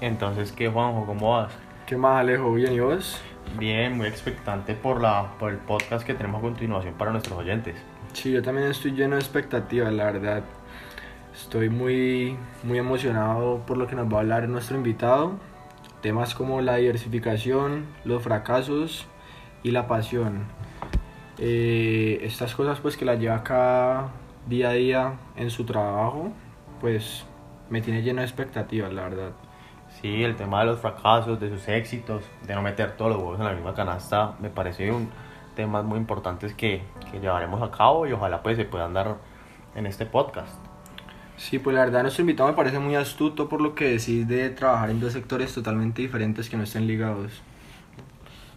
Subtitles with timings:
[0.00, 1.04] Entonces, ¿qué, Juanjo?
[1.04, 1.52] ¿Cómo vas?
[1.86, 2.54] ¿Qué más, Alejo?
[2.54, 3.20] ¿Bien y vos?
[3.58, 7.76] Bien, muy expectante por, la, por el podcast que tenemos a continuación para nuestros oyentes.
[8.14, 10.42] Sí, yo también estoy lleno de expectativas, la verdad.
[11.34, 15.32] Estoy muy, muy emocionado por lo que nos va a hablar nuestro invitado.
[16.00, 19.06] Temas como la diversificación, los fracasos
[19.62, 20.44] y la pasión.
[21.36, 24.08] Eh, estas cosas pues que la lleva acá
[24.46, 26.32] día a día en su trabajo,
[26.80, 27.26] pues
[27.68, 29.32] me tiene lleno de expectativas, la verdad.
[30.00, 33.38] Sí, el tema de los fracasos, de sus éxitos, de no meter todos los huevos
[33.38, 35.10] en la misma canasta, me parece un
[35.54, 39.18] tema muy importante que, que llevaremos a cabo y ojalá pues se puedan dar
[39.74, 40.54] en este podcast.
[41.36, 44.50] Sí, pues la verdad nuestro invitado me parece muy astuto por lo que decís de
[44.50, 47.42] trabajar en dos sectores totalmente diferentes que no estén ligados.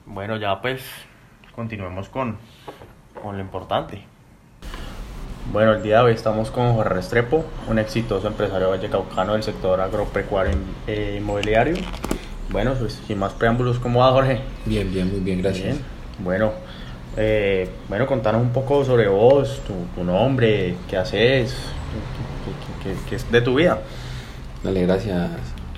[0.06, 0.84] Bueno, ya pues
[1.56, 2.38] continuemos con,
[3.22, 4.13] con lo importante.
[5.52, 9.80] Bueno, el día de hoy estamos con Jorge Restrepo, un exitoso empresario vallecaucano del sector
[9.82, 10.56] agropecuario
[10.88, 11.76] e inmobiliario.
[12.50, 14.40] Bueno, pues, sin más preámbulos, ¿cómo va Jorge?
[14.66, 15.66] Bien, bien, muy bien, gracias.
[15.66, 15.80] Bien.
[16.20, 16.54] Bueno,
[17.18, 21.54] eh, bueno, contanos un poco sobre vos, tu, tu nombre, qué haces,
[22.82, 23.80] qué, qué, qué, es de tu vida.
[24.64, 25.30] Dale, gracias.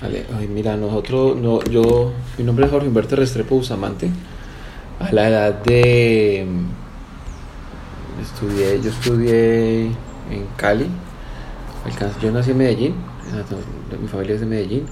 [0.01, 0.25] Dale.
[0.37, 4.09] Ay, mira, nosotros, no, yo, mi nombre es Jorge Humberto Restrepo Bustamante.
[4.99, 6.47] A la edad de
[8.21, 10.87] estudié, yo estudié en Cali,
[12.21, 12.95] yo nací en Medellín,
[14.01, 14.85] mi familia es de Medellín,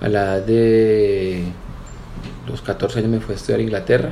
[0.00, 1.44] a la edad de
[2.48, 4.10] los 14 años me fui a estudiar Inglaterra,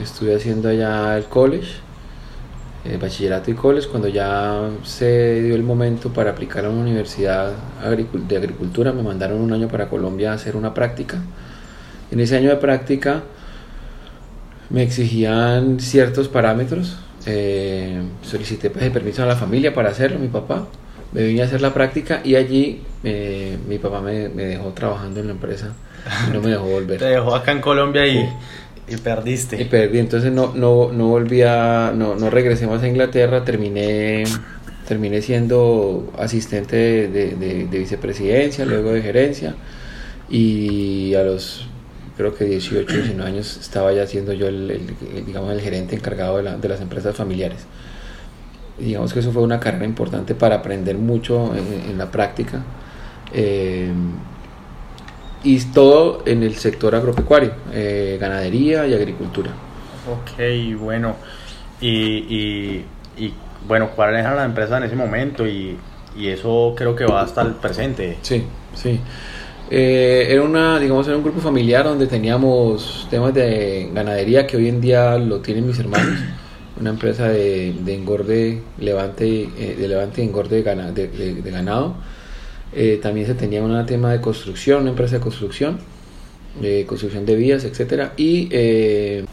[0.00, 1.72] estuve haciendo allá el college,
[2.84, 7.52] el bachillerato y college, cuando ya se dio el momento para aplicar a una universidad
[7.82, 11.18] de agricultura, me mandaron un año para Colombia a hacer una práctica.
[12.12, 13.24] En ese año de práctica
[14.70, 20.28] me exigían ciertos parámetros eh, solicité pues, el permiso a la familia para hacerlo, mi
[20.28, 20.66] papá.
[21.12, 25.20] Me vine a hacer la práctica y allí eh, mi papá me, me, dejó trabajando
[25.20, 25.72] en la empresa
[26.28, 26.98] y no me dejó volver.
[27.00, 28.28] Te dejó acá en Colombia y,
[28.88, 29.60] y perdiste.
[29.60, 34.24] Y perdí, entonces no, no, no volví a, no, no regresé más a Inglaterra, terminé,
[34.86, 36.76] terminé siendo asistente
[37.08, 39.54] de, de, de vicepresidencia, luego de gerencia
[40.28, 41.66] y a los
[42.16, 44.94] creo que 18, 19 años estaba ya siendo yo el,
[45.26, 47.66] digamos, el gerente encargado de, la, de, las empresas familiares.
[48.78, 52.62] Digamos que eso fue una carrera importante para aprender mucho en, en la práctica.
[53.32, 53.90] Eh,
[55.42, 59.50] y todo en el sector agropecuario, eh, ganadería y agricultura.
[60.10, 61.16] Ok, bueno.
[61.80, 62.84] Y, y,
[63.16, 63.34] y
[63.66, 65.46] bueno, ¿cuál era la empresa en ese momento?
[65.46, 65.76] Y,
[66.16, 68.18] y eso creo que va hasta el presente.
[68.22, 68.44] Sí,
[68.74, 69.00] sí.
[69.70, 74.68] Eh, era una, digamos, era un grupo familiar donde teníamos temas de ganadería que hoy
[74.68, 76.18] en día lo tienen mis hermanos.
[76.78, 81.94] Una empresa de, de engorde, levante, eh, de levante y engorde de, gana, de, ganado.
[82.74, 85.78] Eh, también se tenía un tema de construcción, una empresa de construcción,
[86.60, 88.12] de construcción de vías, etcétera.
[88.18, 89.24] Y eh,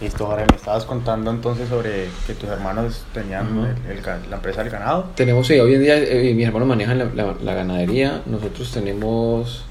[0.00, 3.90] Listo, Jorge, me estabas contando entonces sobre que tus hermanos tenían uh -huh.
[3.90, 5.10] el, el, la empresa del ganado.
[5.14, 9.64] Tenemos, sí, hoy en día eh, mis hermanos manejan la, la, la, ganadería, nosotros tenemos,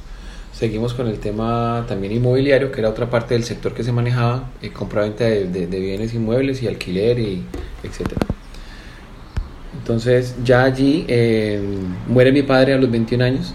[0.53, 4.51] seguimos con el tema también inmobiliario, que era otra parte del sector que se manejaba,
[4.61, 7.43] eh, compra-venta de, de, bienes inmuebles y alquiler, y
[7.83, 8.25] etcétera.
[9.77, 11.59] Entonces ya allí eh,
[12.07, 13.53] muere mi padre a los 21 años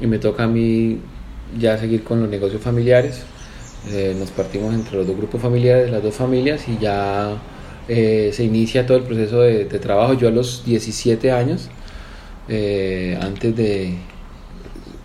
[0.00, 0.98] y me toca a mí
[1.58, 3.22] ya seguir con los negocios familiares
[3.90, 7.36] eh, nos partimos entre los dos grupos familiares, las dos familias, y ya
[7.86, 10.14] eh, se inicia todo el proceso de, de, trabajo.
[10.14, 11.68] Yo a los 17 años,
[12.48, 13.94] antes de,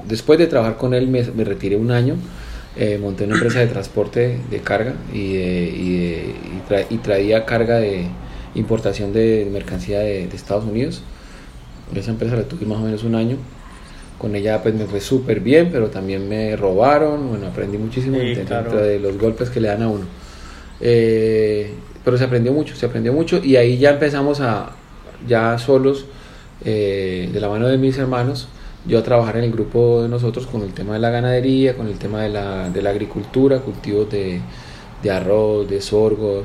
[0.06, 2.16] después de trabajar con él, me, me retiré un año,
[2.78, 6.16] eh, monté una empresa de transporte de carga y, de, y, de,
[6.56, 8.08] y, tra, y traía carga de
[8.56, 11.02] importación de mercancía de, de Estados Unidos.
[11.96, 13.38] Esa empresa la tuve más o menos un año
[14.20, 18.36] con ella pues me fue súper bien, pero también me robaron, bueno, aprendí muchísimo sí,
[18.36, 18.78] dentro claro.
[18.78, 20.06] de los golpes que le dan a uno.
[20.82, 21.74] Eh,
[22.04, 24.72] pero se aprendió mucho, se aprendió mucho y ahí ya empezamos a,
[25.28, 26.06] ya solos,
[26.64, 28.50] eh, de la mano de mis hermanos,
[28.86, 31.88] yo a trabajar en el grupo de nosotros con el tema de la ganadería, con
[31.88, 34.42] el tema de la, de la agricultura, cultivos de,
[35.04, 36.44] de arroz, de sorgo,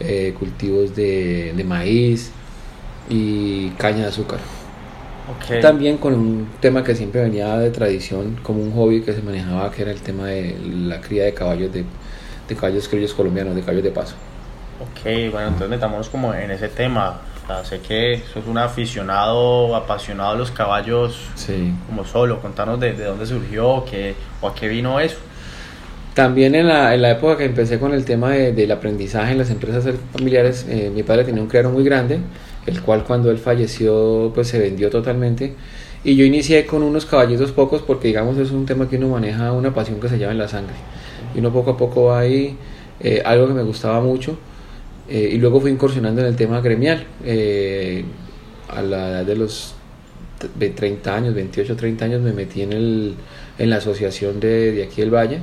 [0.00, 2.30] eh, cultivos de, de maíz
[3.08, 4.40] y caña de azúcar.
[5.42, 5.60] Okay.
[5.60, 9.70] También con un tema que siempre venía de tradición, como un hobby que se manejaba,
[9.70, 10.56] que era el tema de
[10.86, 11.84] la cría de caballos, de,
[12.48, 14.16] de caballos criollos colombianos, de caballos de paso.
[14.80, 17.20] Ok, bueno, entonces metámonos como en ese tema.
[17.44, 21.74] O sea, sé que sos un aficionado, apasionado de los caballos, sí.
[21.86, 22.40] como solo.
[22.40, 25.18] Contanos de, de dónde surgió qué, o a qué vino eso.
[26.14, 29.38] También en la, en la época que empecé con el tema de, del aprendizaje en
[29.38, 32.20] las empresas familiares, eh, mi padre tenía un criadero muy grande,
[32.66, 35.54] el cual cuando él falleció pues se vendió totalmente
[36.04, 39.50] Y yo inicié con unos caballitos pocos porque digamos es un tema que uno maneja
[39.50, 40.76] una pasión que se llama en la sangre.
[41.34, 42.56] Y uno poco a poco va ahí,
[43.00, 44.38] eh, algo que me gustaba mucho.
[45.08, 47.06] Eh, y luego fui incursionando en el tema gremial.
[47.24, 48.04] Eh,
[48.68, 49.74] a la edad de los
[50.58, 53.14] 30 años, 28, 30 años me metí en, el,
[53.58, 55.38] en la asociación de, de aquí del Valle.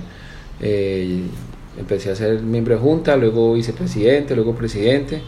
[1.80, 5.22] empecé a ser miembro de junta, luego vicepresidente, luego presidente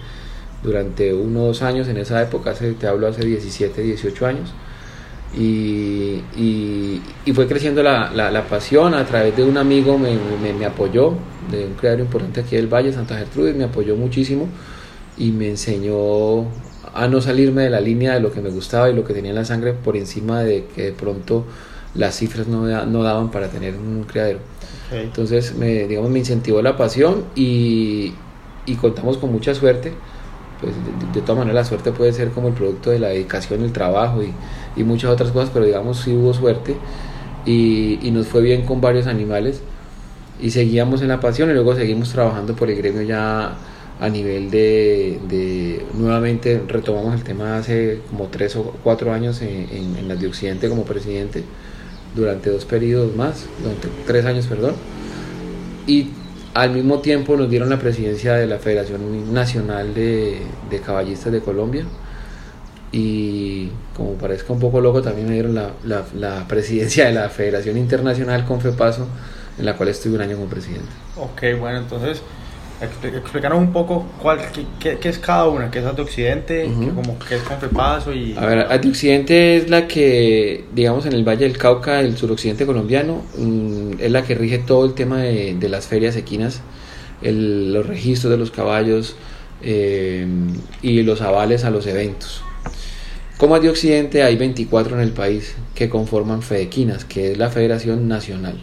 [0.64, 4.54] durante unos años en esa época, hace, te hablo hace 17, 18 años.
[5.36, 10.16] Y, y, y fue creciendo la, la, la, pasión a través de un amigo me,
[10.42, 11.16] me, me, apoyó,
[11.50, 14.48] de un creador importante aquí del Valle, Santa Gertrudis, me apoyó muchísimo
[15.18, 16.44] y me enseñó
[16.94, 19.32] a no salirme de la línea de lo que me gustaba y lo que tenía
[19.32, 21.46] en la sangre por encima de que de pronto
[21.96, 24.40] las cifras no, no daban para tener un criadero.
[24.88, 25.04] Okay.
[25.04, 28.14] Entonces, me, digamos, me incentivó la pasión y,
[28.68, 29.94] y contamos con mucha suerte
[30.63, 30.75] pues
[31.13, 34.21] de, todas maneras la suerte puede ser como el producto de la dedicación, el trabajo
[34.24, 36.75] y, muchas otras cosas, pero digamos sí hubo suerte
[37.45, 39.62] y, nos fue bien con varios animales
[40.42, 43.56] y seguíamos en la pasión y luego seguimos trabajando por el gremio ya
[44.00, 49.68] a nivel de, nuevamente retomamos el tema hace como tres o cuatro años en,
[49.98, 51.44] en, las de Occidente como presidente
[52.15, 54.75] durante dos periodos más, durante tres años, perdón,
[55.88, 56.10] y
[56.54, 61.42] al mismo tiempo nos dieron la presidencia de la Federación Nacional de, de, Caballistas de
[61.42, 61.86] Colombia
[62.92, 67.30] y como parezca un poco loco también me dieron la, la, la presidencia de la
[67.30, 69.08] Federación Internacional Confepaso
[69.58, 70.90] en la cual estuve un año como presidente.
[71.18, 72.22] Ok, bueno, entonces
[72.84, 76.96] explícanos un poco cuál, qué, qué, qué, es cada una, qué es Antioxidente, uh -huh.
[76.96, 78.36] como, qué es Confepaso y...
[78.38, 83.24] A ver, Antioxidente es la que, digamos, en el Valle del Cauca, el suroccidente colombiano,
[83.38, 86.62] mmm, es la que rige todo el tema de, de las ferias equinas,
[87.22, 89.16] el, los registros de los caballos
[89.62, 90.28] eh,
[90.82, 92.44] y los avales a los eventos.
[93.38, 98.62] Como Antioxidente hay 24 en el país que conforman FEDEQUINAS, que es la Federación Nacional.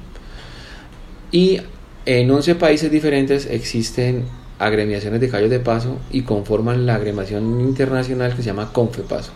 [1.33, 1.61] Y
[2.06, 4.25] en 11 países diferentes existen
[4.58, 9.32] agremiaciones de caballos de paso y conforman la agremiación internacional que se llama Confepaso.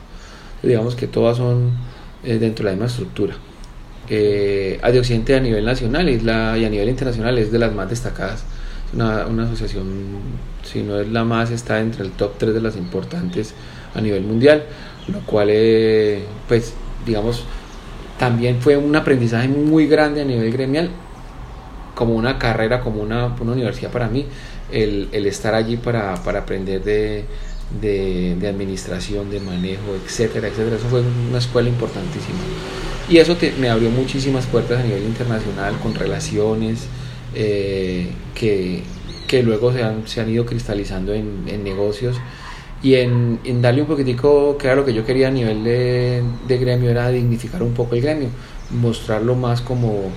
[0.62, 1.72] Digamos que todas son
[2.24, 3.34] eh, dentro de la misma estructura.
[4.08, 7.72] Eh, de Occidente a nivel nacional y, la, y a nivel internacional es de las
[7.74, 8.44] más destacadas.
[8.92, 9.86] Una, una asociación,
[10.62, 13.54] si no es la más, está entre el top 3 de las importantes
[13.94, 14.64] a nivel mundial,
[15.08, 16.74] lo cual, eh, pues,
[17.04, 17.44] digamos,
[18.18, 20.90] también fue un aprendizaje muy grande a nivel gremial
[21.94, 24.26] como una carrera, como una, una universidad para mí,
[24.70, 27.24] el, el estar allí para, para aprender de,
[27.80, 30.76] de, de, administración, de manejo, etcétera, etcétera.
[30.76, 32.38] Eso fue una escuela importantísima.
[33.08, 36.86] Y eso te, me abrió muchísimas puertas a nivel internacional, con relaciones
[37.34, 38.82] eh, que,
[39.28, 42.16] que luego se han, se han ido cristalizando en, en negocios
[42.82, 46.22] y en, en, darle un poquitico, que era lo que yo quería a nivel de,
[46.46, 48.28] de gremio, era dignificar un poco el gremio,
[48.70, 50.10] mostrarlo más como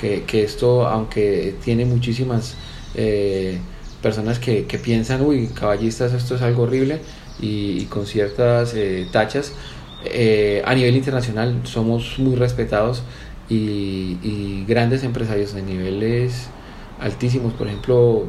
[0.00, 2.54] que, esto, aunque tiene muchísimas
[2.94, 3.58] eh,
[4.02, 7.00] personas que, que, piensan, uy, caballistas, esto es algo horrible,
[7.40, 9.52] y, con ciertas eh, tachas,
[10.04, 13.02] eh, a nivel internacional somos muy respetados
[13.48, 16.48] y, y, grandes empresarios de niveles
[17.00, 17.52] altísimos.
[17.54, 18.24] Por ejemplo,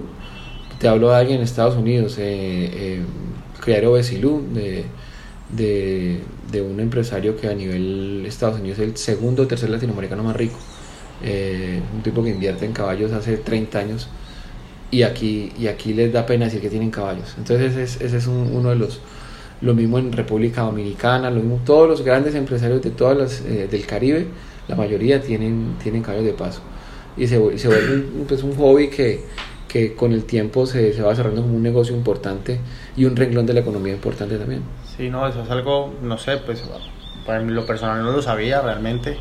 [0.79, 3.01] te hablo de alguien en Estados Unidos, eh,
[3.61, 4.85] Criadero Besilú, de,
[5.55, 6.21] de,
[6.51, 10.35] de, un empresario que a nivel Estados Unidos es el segundo o tercer latinoamericano más
[10.35, 10.57] rico
[11.23, 14.09] eh, un tipo que invierte en caballos hace 30 años
[14.91, 17.35] y aquí, y aquí les da pena decir que tienen caballos.
[17.37, 18.99] Entonces ese es, ese es un, uno de los,
[19.61, 23.67] lo mismo en República Dominicana, lo mismo, todos los grandes empresarios de todas las, eh,
[23.69, 24.27] del Caribe,
[24.67, 26.61] la mayoría tienen, tienen caballos de paso.
[27.17, 29.21] Y se, se vuelve un, pues un hobby que,
[29.67, 32.59] que con el tiempo se, se va cerrando como un negocio importante
[32.97, 34.61] y un renglón de la economía importante también.
[34.97, 36.63] Sí, no, eso es algo, no sé, pues
[37.25, 39.17] para lo personal no lo sabía realmente.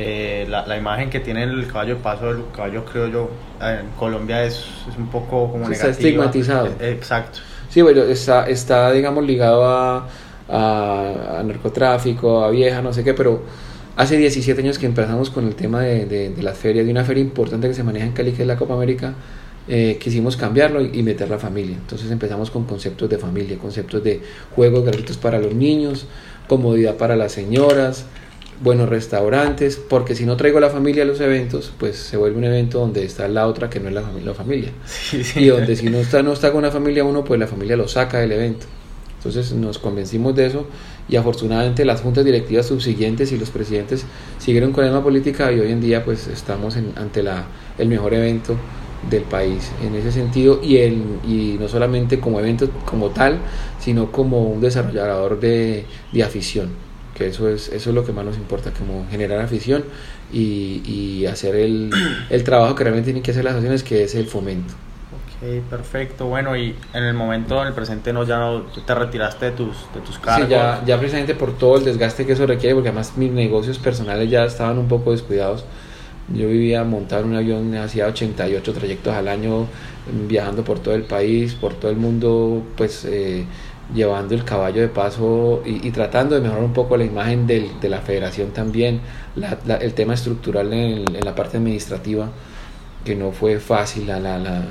[0.00, 3.88] Eh, la, la, imagen que tiene el caballo de paso del caballo creo yo en
[3.98, 6.68] Colombia es, es un poco como está estigmatizado.
[6.78, 7.40] Eh, exacto.
[7.68, 10.08] Sí bueno está, está digamos ligado a,
[10.48, 13.42] a, a, narcotráfico a vieja no sé qué pero
[13.96, 17.04] hace 17 años que empezamos con el tema de, de, de las ferias de una
[17.04, 19.14] feria importante que se maneja en Cali que es la Copa América
[19.66, 21.76] eh, quisimos cambiarlo y, y, meter la familia.
[21.76, 24.22] Entonces empezamos con conceptos de familia conceptos de
[24.54, 26.06] juegos gratuitos para los niños
[26.48, 28.06] comodidad para las señoras
[28.62, 32.44] buenos restaurantes, porque si no traigo la familia a los eventos, pues se vuelve un
[32.44, 34.26] evento donde está la otra que no es la, familia.
[34.26, 34.70] La familia.
[34.86, 35.40] Sí, sí.
[35.40, 37.88] Y donde si no está, no está con la familia uno, pues la familia lo
[37.88, 38.66] saca del evento.
[39.18, 40.66] Entonces nos convencimos de eso
[41.08, 44.04] y afortunadamente las juntas directivas subsiguientes y los presidentes
[44.38, 47.46] siguieron con la misma política y hoy en día pues estamos en, ante la,
[47.78, 48.56] el mejor evento
[49.10, 53.38] del país en ese sentido y, el, y no solamente como evento como tal,
[53.80, 56.87] sino como un desarrollador de, de afición
[57.18, 59.84] que eso es, eso es lo que más nos importa, como generar afición
[60.32, 61.90] y, y hacer el,
[62.30, 64.72] el trabajo que realmente tienen que hacer las asociaciones, que es el fomento.
[65.12, 66.26] Ok, perfecto.
[66.26, 69.76] Bueno, y en el momento, en el presente, no ya no, te retiraste de tus,
[69.92, 70.46] de tus cargos.
[70.46, 73.78] Sí, ya, ya precisamente por todo el desgaste que eso requiere, porque además mis negocios
[73.78, 75.64] personales ya estaban un poco descuidados.
[76.32, 79.66] Yo vivía montar un avión, hacía 88 trayectos al año,
[80.28, 83.46] viajando por todo el país, por todo el mundo, pues eh,
[83.94, 87.80] llevando el caballo de paso y, y, tratando de mejorar un poco la imagen del,
[87.80, 89.00] de la federación también,
[89.34, 92.28] la, la, el tema estructural en, en, la parte administrativa,
[93.04, 94.06] que no fue fácil.
[94.06, 94.62] La, la,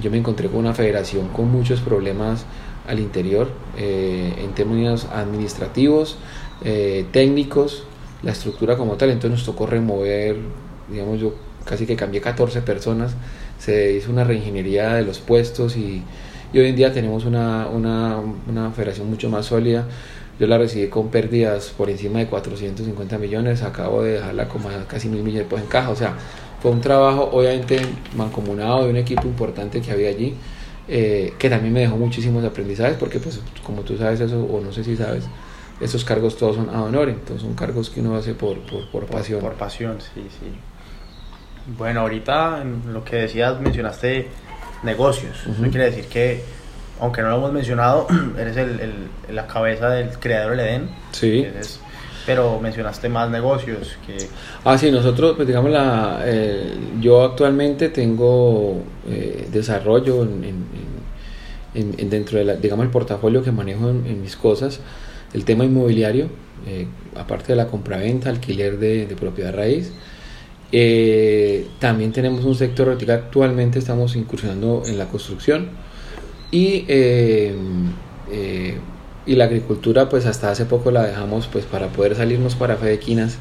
[0.00, 2.44] yo me encontré con una federación con muchos problemas
[2.88, 6.16] al interior, eh, en términos administrativos,
[6.64, 7.84] eh, técnicos,
[8.22, 10.36] la estructura como tal, entonces nos tocó remover,
[10.90, 11.34] digamos, yo
[11.64, 13.14] casi que cambié 14 personas,
[13.58, 16.02] se hizo una reingeniería de los puestos y,
[16.52, 19.86] y hoy en día tenemos una, una, una, federación mucho más sólida.
[20.38, 24.84] Yo la recibí con pérdidas por encima de 450 millones, acabo de dejarla como a
[24.86, 26.14] casi mil millones pues en caja, o sea,
[26.62, 27.80] fue un trabajo obviamente
[28.16, 30.34] mancomunado de un equipo importante que había allí,
[30.86, 34.72] eh, que también me dejó muchísimos aprendizajes, porque pues como tú sabes eso, o no
[34.72, 35.24] sé si sabes,
[35.80, 39.06] esos cargos todos son a honor, entonces son cargos que uno hace por, por, por
[39.06, 39.40] pasión.
[39.40, 40.52] Por, por pasión, sí, sí.
[41.76, 44.28] Bueno, ahorita en lo que decías mencionaste
[44.82, 45.46] negocios.
[45.46, 45.54] Uh -huh.
[45.54, 46.42] Eso quiere decir que,
[47.00, 48.06] aunque no lo hemos mencionado,
[48.38, 50.90] eres el, el, la cabeza del creador del Edén.
[51.12, 51.40] Sí.
[51.40, 51.80] Eres,
[52.28, 54.18] pero mencionaste más negocios que...
[54.62, 60.44] Ah, sí, nosotros, pues digamos, la, eh, yo actualmente tengo eh, desarrollo en,
[61.74, 64.80] en, en, dentro de la, digamos, el portafolio que manejo en, mis cosas,
[65.32, 66.28] el tema inmobiliario,
[66.66, 69.92] eh, aparte de la compraventa, alquiler de, de propiedad raíz,
[70.70, 75.68] eh, también tenemos un sector vertical, actualmente estamos incursionando en la construcción
[76.50, 77.54] y, eh,
[78.30, 78.78] eh,
[79.24, 83.38] y la agricultura pues hasta hace poco la dejamos pues para poder salirnos para Fedequinas,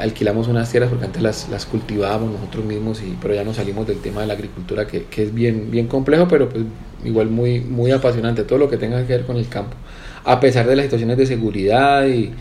[0.00, 3.86] alquilamos unas tierras porque antes las, las cultivábamos nosotros mismos, y, pero ya nos salimos
[3.86, 6.64] del tema de la agricultura que, que es bien, bien complejo pero pues
[7.04, 9.76] igual muy, muy apasionante, todo lo que tenga que ver con el campo,
[10.24, 12.32] a pesar de las situaciones de seguridad y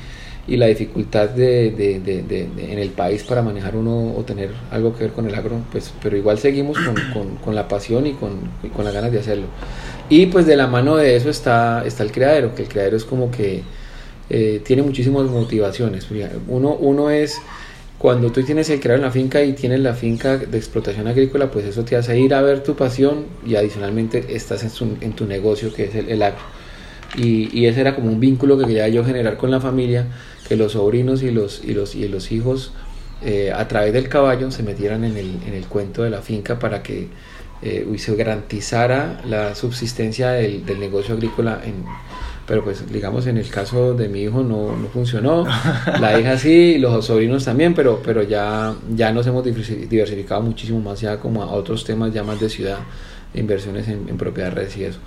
[0.47, 4.95] y la dificultad de, de, de, en el país para manejar uno o tener algo
[4.95, 8.13] que ver con el agro, pues, pero igual seguimos con, con, con la pasión y
[8.13, 8.33] con,
[8.63, 9.47] y con las ganas de hacerlo.
[10.09, 13.05] Y pues de la mano de eso está, está el criadero, que el criadero es
[13.05, 13.63] como que
[14.29, 16.07] eh, tiene muchísimas motivaciones.
[16.47, 17.41] Uno, uno es
[17.97, 21.49] cuando tú tienes el criadero en la finca y tienes la finca de explotación agrícola,
[21.49, 25.13] pues eso te hace ir a ver tu pasión y adicionalmente estás en, su, en
[25.13, 26.41] tu negocio que es el, el agro.
[27.17, 30.07] Y, y, ese era como un vínculo que quería yo generar con la familia
[30.47, 32.71] que los sobrinos y los, y los, y los hijos
[33.23, 36.59] eh, a través del caballo se metieran en el, en el cuento de la finca
[36.59, 37.07] para que
[37.61, 41.85] eh, se garantizara la subsistencia del, del, negocio agrícola en,
[42.45, 45.45] pero pues digamos en el caso de mi hijo no, no funcionó
[45.99, 50.99] la hija sí los sobrinos también pero pero ya ya nos hemos diversificado muchísimo más
[51.01, 52.79] ya como a otros temas ya más de ciudad
[53.33, 54.99] inversiones en, en propiedades y eso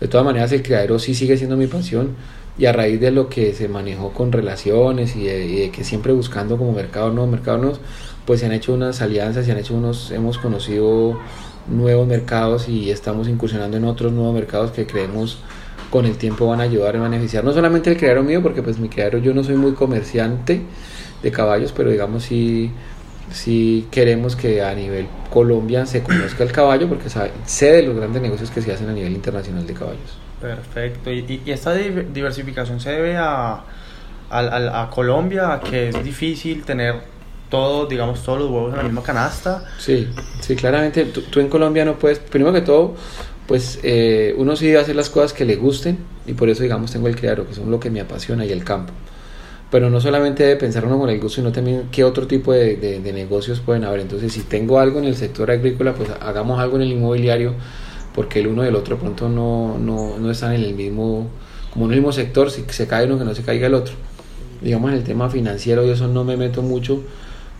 [0.00, 2.16] de todas maneras el criadero sí sigue siendo mi pasión
[2.58, 6.58] y a raíz de lo que se manejó con relaciones y de, que siempre buscando
[6.58, 7.80] como mercados nuevos, mercados nuevos,
[8.26, 11.18] pues se han hecho unas alianzas, se han hecho unos, hemos conocido
[11.68, 15.38] nuevos mercados y estamos incursionando en otros nuevos mercados que creemos
[15.90, 18.78] con el tiempo van a ayudar a beneficiar no solamente el criadero mío, porque pues
[18.78, 20.62] mi criadero yo no soy muy comerciante
[21.22, 22.70] de caballos, pero digamos sí,
[23.32, 27.96] sí queremos que a nivel Colombia se conozca el caballo, porque sabe, sé de los
[27.96, 30.18] grandes negocios que se hacen a nivel internacional de caballos.
[30.40, 31.10] Perfecto.
[31.12, 33.62] ¿Y, y esta diversificación se debe a,
[34.30, 36.96] a, a, Colombia, a que es difícil tener
[37.50, 39.64] todo, digamos, todos los huevos en la misma canasta?
[39.78, 40.08] Sí,
[40.40, 41.04] sí, claramente.
[41.06, 42.94] Tú, tú en Colombia no puedes, primero que todo,
[43.46, 47.08] pues eh, uno sí hacer las cosas que le gusten y por eso, digamos, tengo
[47.08, 48.92] el criadero, que son lo que me apasiona y el campo.
[49.70, 52.76] Pero no solamente debe pensar uno con el gusto, sino también qué otro tipo de,
[52.76, 54.00] de, negocios pueden haber.
[54.00, 57.54] Entonces, si tengo algo en el sector agrícola, pues hagamos algo en el inmobiliario
[58.14, 61.28] porque el uno y el otro pronto no, no, no están en el mismo,
[61.72, 63.94] como en el mismo sector, si se cae uno que no se caiga el otro.
[64.60, 67.02] Digamos en el tema financiero y eso no me meto mucho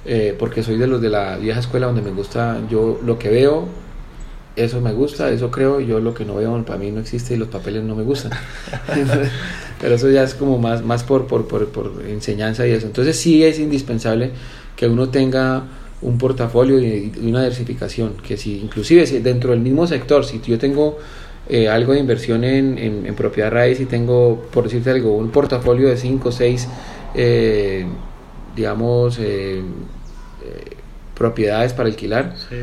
[0.05, 3.29] eh, porque soy de los de la vieja escuela donde me gusta, yo lo que
[3.29, 3.67] veo,
[4.65, 7.37] eso me gusta, eso creo, yo lo que no veo para mí no existe y
[7.37, 8.33] los papeles no me gustan.
[9.81, 12.87] Pero eso ya es como más, más por, por, por, por enseñanza y eso.
[12.87, 14.31] Entonces sí es indispensable
[14.77, 15.65] que uno tenga
[16.03, 20.59] un portafolio y una diversificación, que si inclusive si dentro del mismo sector, si yo
[20.59, 20.99] tengo
[21.49, 25.31] eh, algo de inversión en, en, en, propiedad raíz y tengo, por decirte algo, un
[25.31, 26.69] portafolio de 5 o 6,
[27.15, 27.85] eh,
[28.57, 29.63] digamos, eh,
[31.15, 32.57] propiedades para alquilar, sí.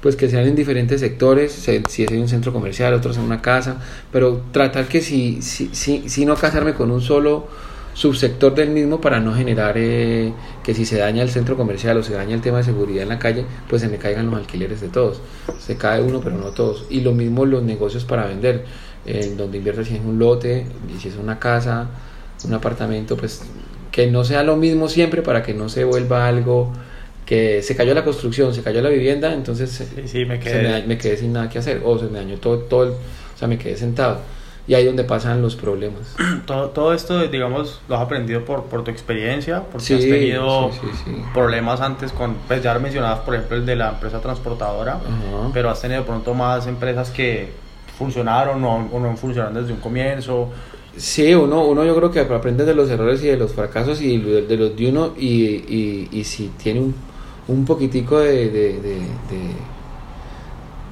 [0.00, 3.42] Pues que sean en diferentes sectores, si es en un centro comercial, otros en una
[3.42, 3.80] casa,
[4.12, 7.48] pero tratar que si, si, si, si no casarme con un solo
[7.96, 10.30] subsector del mismo para no generar eh,
[10.62, 13.08] que si se daña el centro comercial o se daña el tema de seguridad en
[13.08, 15.22] la calle, pues se me caigan los alquileres de todos.
[15.58, 16.84] Se cae uno, pero no todos.
[16.90, 18.66] Y lo mismo los negocios para vender,
[19.06, 20.66] en donde inviertes si es un lote,
[21.00, 21.88] si es una casa,
[22.44, 23.42] un apartamento, pues
[23.90, 26.72] que no sea lo mismo siempre para que no se vuelva algo
[27.26, 30.84] que se cayó la construcción, se cayó la vivienda, entonces me, quedé.
[30.86, 33.48] me, quedé sin nada que hacer, o se me dañó todo, todo el, o sea,
[33.48, 34.20] me quedé sentado.
[34.68, 36.16] Y ahí es donde pasan los problemas.
[36.46, 40.70] Todo, todo esto, digamos, lo has aprendido por, por tu experiencia, porque has tenido
[41.32, 44.98] problemas antes con, pues ya mencionabas, por ejemplo, el de la empresa transportadora,
[45.52, 47.50] pero has tenido de pronto más empresas que
[47.96, 50.50] funcionaron o, o no funcionaron desde un comienzo.
[50.96, 54.18] Sí, uno, uno yo creo que aprende de los errores y de los fracasos y
[54.18, 56.94] de, los de uno y, y, y si tiene un,
[57.48, 58.80] un poquitico de, de,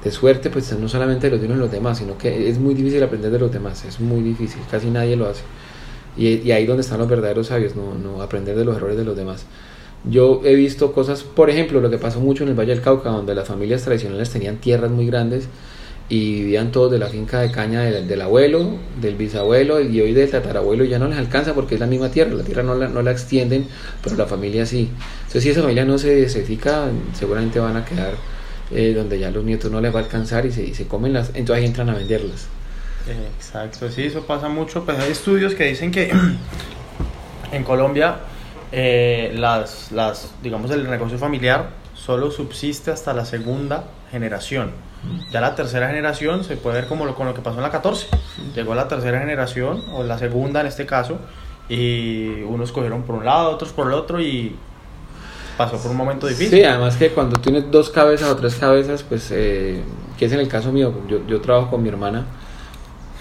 [0.03, 2.59] de, suerte, pues no solamente de los de uno y los demás, sino que es
[2.59, 5.41] muy difícil aprender de los demás, es muy difícil, casi nadie lo hace.
[6.15, 9.03] Y, y ahí donde están los verdaderos sabios, no, no aprender de los errores de
[9.03, 9.45] los demás.
[10.07, 13.09] Yo he visto cosas, por ejemplo, lo que pasó mucho en el Valle del Cauca,
[13.09, 15.49] donde las familias tradicionales tenían tierras muy grandes
[16.07, 20.29] y vivían todos de la finca de caña del, abuelo, del bisabuelo y hoy del
[20.29, 23.01] tatarabuelo ya no les alcanza porque es la misma tierra, la tierra no la, no
[23.01, 23.67] la extienden,
[24.03, 24.89] pero la familia sí.
[25.17, 28.13] Entonces si esa familia no se desertifica, seguramente van a quedar
[28.71, 31.13] eh, donde ya los nietos no les va a alcanzar y se, y se comen
[31.13, 32.47] las, entonces ahí entran a venderlas.
[33.37, 36.11] Exacto, sí, eso pasa mucho, pues hay estudios que dicen que
[37.51, 38.17] en Colombia
[38.71, 44.71] eh, las, las, digamos, el negocio familiar solo subsiste hasta la segunda generación
[45.31, 48.07] ya la tercera generación se puede ver como con lo que pasó en la 14.
[48.55, 51.19] Llegó la tercera generación, o la segunda en este caso,
[51.69, 54.55] y unos cogieron por un lado, otros por el otro, y
[55.57, 56.59] pasó por un momento difícil.
[56.59, 59.81] Sí, además que cuando tienes dos cabezas o tres cabezas, pues, eh,
[60.17, 62.25] que es en el caso mío, yo, yo trabajo con mi hermana,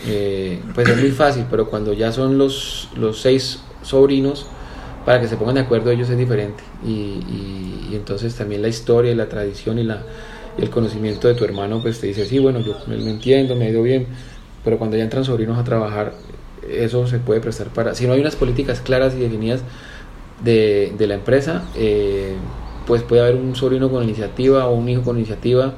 [0.06, 4.46] eh, pues es muy fácil, pero cuando ya son los, los seis sobrinos,
[5.04, 6.62] para que se pongan de acuerdo ellos es diferente.
[6.84, 10.02] y entonces también la historia y la tradición y la
[10.58, 13.66] y el conocimiento de tu hermano pues te dice, sí, bueno, yo me entiendo, me
[13.66, 14.06] ha ido bien,
[14.62, 16.14] pero cuando ya entran sobrinos a trabajar,
[16.68, 19.62] eso se puede prestar para, si no hay unas políticas claras y definidas
[20.42, 22.34] de, de la empresa, eh,
[22.86, 25.74] pues puede haber un sobrino con iniciativa o un hijo con iniciativa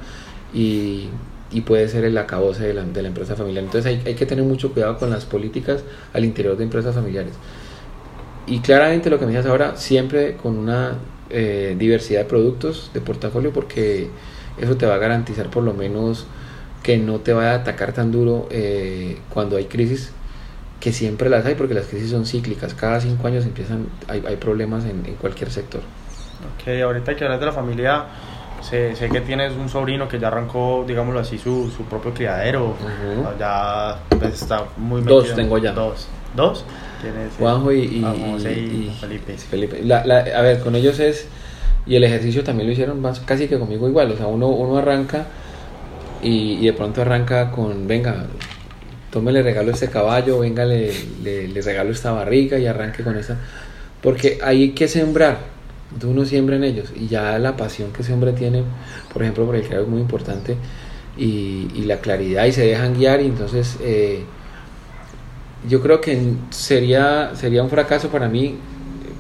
[0.52, 1.08] y,
[1.50, 3.64] y puede ser el acabose de la, de la empresa familiar.
[3.64, 7.32] Entonces hay, hay, que tener mucho cuidado con las políticas al interior de empresas familiares.
[8.46, 10.94] Y claramente lo que me dices ahora, siempre con una
[11.30, 14.08] eh, diversidad de productos de portafolio porque
[14.58, 16.26] eso te va a garantizar por lo menos
[16.84, 20.12] que no te vaya a atacar tan duro eh, cuando hay crisis,
[20.78, 24.36] que siempre las hay porque las crisis son cíclicas, cada cinco años empiezan, hay, hay
[24.36, 25.80] problemas en, en, cualquier sector.
[26.54, 28.04] Ok, ahorita que hablas de la familia,
[28.60, 32.76] sé, sé, que tienes un sobrino que ya arrancó, digámoslo así, su, su propio criadero,
[33.36, 35.72] ya pues, está muy Dos tengo ya.
[35.72, 36.06] Dos.
[36.36, 36.64] ¿Dos?
[37.12, 39.36] ¿Tienes, Juanjo y, y, y, Felipe.
[39.38, 39.82] Felipe.
[39.84, 41.26] La, la, a ver, con ellos es
[41.86, 44.10] y el ejercicio también lo hicieron más, casi que conmigo igual.
[44.10, 45.26] O sea, uno, uno arranca
[46.22, 48.26] y, y de pronto arranca con, venga,
[49.12, 50.92] tome le regalo este caballo, venga, le,
[51.22, 53.38] le, regalo esta barriga y arranque con esa.
[54.02, 55.38] Porque hay que sembrar.
[55.92, 56.92] Entonces uno siembra en ellos.
[56.96, 58.64] Y ya la pasión que ese hombre tiene,
[59.12, 60.56] por ejemplo, por el creador es muy importante.
[61.16, 63.22] Y, y, la claridad y se dejan guiar.
[63.22, 64.24] Y entonces eh,
[65.68, 68.56] yo creo que sería, sería un fracaso para mí,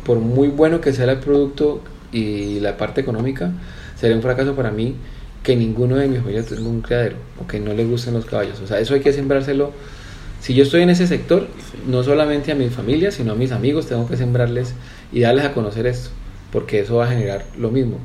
[0.04, 1.82] por muy bueno que sea el producto
[2.12, 3.52] y la parte económica,
[3.96, 4.96] sería un fracaso para mí
[5.42, 8.60] que ninguno de mis familia tenga un criadero o que no le gusten los caballos.
[8.60, 9.72] O sea, eso hay que sembrárselo.
[10.40, 11.48] Si yo estoy en ese sector,
[11.86, 14.74] no solamente a mi familia, sino a mis amigos, tengo que sembrarles
[15.12, 16.10] y darles a conocer esto,
[16.52, 17.98] porque eso va a generar lo mismo,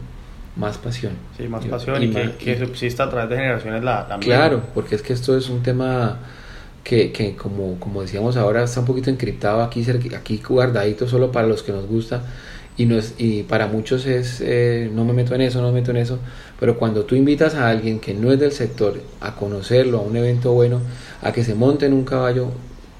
[0.56, 1.14] más pasión.
[1.38, 5.02] Sí, más pasión y, que, subsista a través de generaciones la, la Claro, porque es
[5.02, 6.20] que esto es un tema
[6.84, 11.48] que, que como, como decíamos ahora, está un poquito encriptado aquí, aquí guardadito solo para
[11.48, 12.24] los que nos gusta.
[12.78, 15.82] Y, no es, y para muchos es, eh, no me meto en eso, no me
[15.82, 16.20] meto en eso,
[16.60, 20.15] pero cuando tú invitas a alguien que no es del sector a conocerlo, a un
[20.15, 20.80] evento bueno,
[21.22, 22.48] a que se monte en un caballo,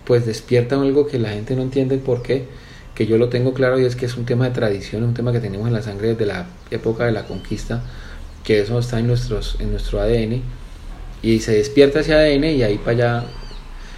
[0.06, 2.48] pues despierta algo que la gente no entiende el por qué,
[2.96, 5.32] que yo lo tengo claro y es que es un tema de tradición, un tema
[5.32, 7.82] que tenemos en la sangre desde la época de la conquista,
[8.44, 10.42] que eso está en, nuestros, en nuestro ADN,
[11.24, 13.26] y se despierta ese ADN y ahí para allá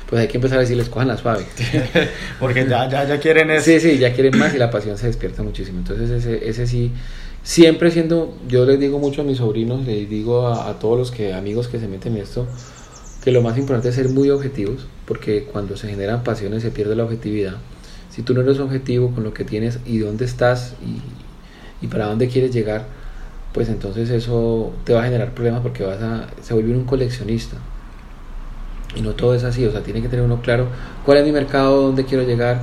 [0.09, 1.45] pues hay que empezar a decirles cojan la suave.
[2.39, 3.65] Porque ya, ya, ya quieren eso.
[3.65, 5.79] Sí, sí, ya quieren más y la pasión se despierta muchísimo.
[5.79, 6.91] Entonces ese, ese sí,
[7.43, 11.11] siempre siendo, yo les digo mucho a mis sobrinos, les digo a, a todos los
[11.11, 12.47] que, amigos que se meten en esto,
[13.23, 16.95] que lo más importante es ser muy objetivos, porque cuando se generan pasiones se pierde
[16.95, 17.55] la objetividad.
[18.09, 22.05] Si tú no eres objetivo con lo que tienes y dónde estás y, y para
[22.05, 22.85] dónde quieres llegar,
[23.53, 27.57] pues entonces eso te va a generar problemas porque vas a, se vuelve un coleccionista.
[28.95, 30.67] Y no todo es así, o sea, tiene que tener uno claro
[31.05, 32.61] cuál es mi mercado, dónde quiero llegar,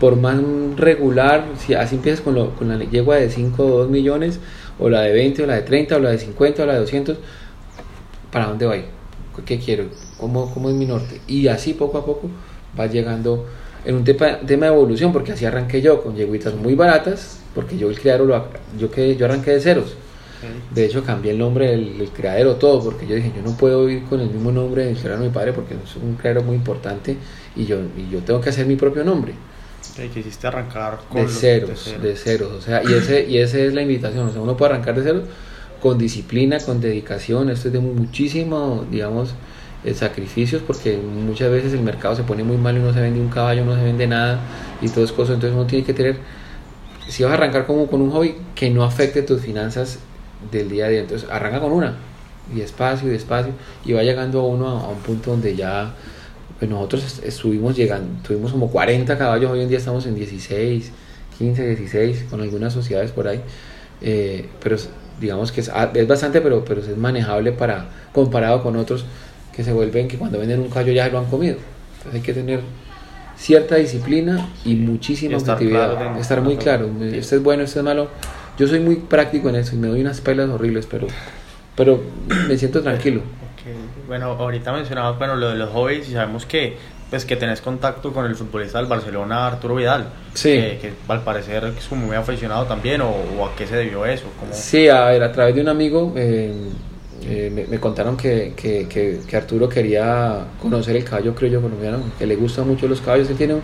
[0.00, 0.38] por más
[0.76, 4.40] regular, si así empiezas con, lo, con la yegua de 5 o 2 millones,
[4.78, 6.80] o la de 20, o la de 30, o la de 50, o la de
[6.80, 7.18] 200,
[8.30, 8.84] ¿para dónde voy?
[9.44, 9.84] ¿Qué quiero?
[10.18, 11.20] ¿Cómo, cómo es mi norte?
[11.26, 12.28] Y así poco a poco
[12.78, 13.46] va llegando
[13.84, 17.88] en un tema, de evolución, porque así arranqué yo, con yeguitas muy baratas, porque yo
[17.88, 18.46] el criadero,
[18.78, 19.96] yo, que, yo arranqué de ceros.
[20.74, 24.04] De hecho, cambié el nombre del, criadero todo, porque yo dije, yo no puedo ir
[24.04, 27.16] con el mismo nombre del criadero de mi padre, porque es un criadero muy importante
[27.56, 29.34] y yo, y yo tengo que hacer mi propio nombre.
[30.02, 33.74] Y quisiste arrancar con de ceros, de ceros, o sea, y ese y esa es
[33.74, 35.24] la invitación, o sea, uno puede arrancar de ceros
[35.80, 39.34] con disciplina, con dedicación, esto es de muchísimo, digamos,
[39.84, 43.20] eh, sacrificios, porque muchas veces el mercado se pone muy mal y no se vende
[43.20, 44.40] un caballo, no se vende nada
[44.80, 46.16] y todo es cosas, entonces uno tiene que tener,
[47.08, 50.00] si vas a arrancar como con un hobby, que no afecte tus finanzas
[50.50, 51.96] del día a día, entonces arranca con una,
[52.54, 53.52] y despacio, y despacio,
[53.84, 55.94] y va llegando uno a un punto donde ya
[56.58, 60.90] pues nosotros estuvimos llegando, tuvimos como 40 caballos, hoy en día estamos en 16,
[61.38, 63.40] 15, 16, con algunas sociedades por ahí,
[64.00, 64.76] eh, pero
[65.20, 69.04] digamos que es, ah, es, bastante, pero, pero es manejable para comparado con otros
[69.54, 71.56] que se vuelven que cuando venden un caballo ya lo han comido.
[71.98, 72.60] Entonces hay que tener
[73.36, 75.60] cierta disciplina y muchísima estar
[76.18, 78.08] estar muy claro, este es bueno, este es malo.
[78.58, 81.06] Yo soy muy práctico en eso y me doy unas pelas horribles, pero,
[81.76, 82.02] pero
[82.48, 83.22] me siento tranquilo.
[84.06, 86.76] Bueno, ahorita mencionabas bueno, lo de los hobbies y sabemos que
[87.10, 90.08] pues que tenés contacto con el futbolista del Barcelona, Arturo Vidal.
[90.34, 90.50] Sí.
[90.50, 94.26] Que, al parecer es como muy aficionado también, o, a qué se debió eso.
[94.50, 96.52] Sí, a, a través de un amigo eh,
[97.22, 102.36] eh, me, contaron que, que, que, Arturo quería conocer el caballo criollo colombiano, que le
[102.36, 103.30] gustan mucho los caballos.
[103.30, 103.54] Él tiene,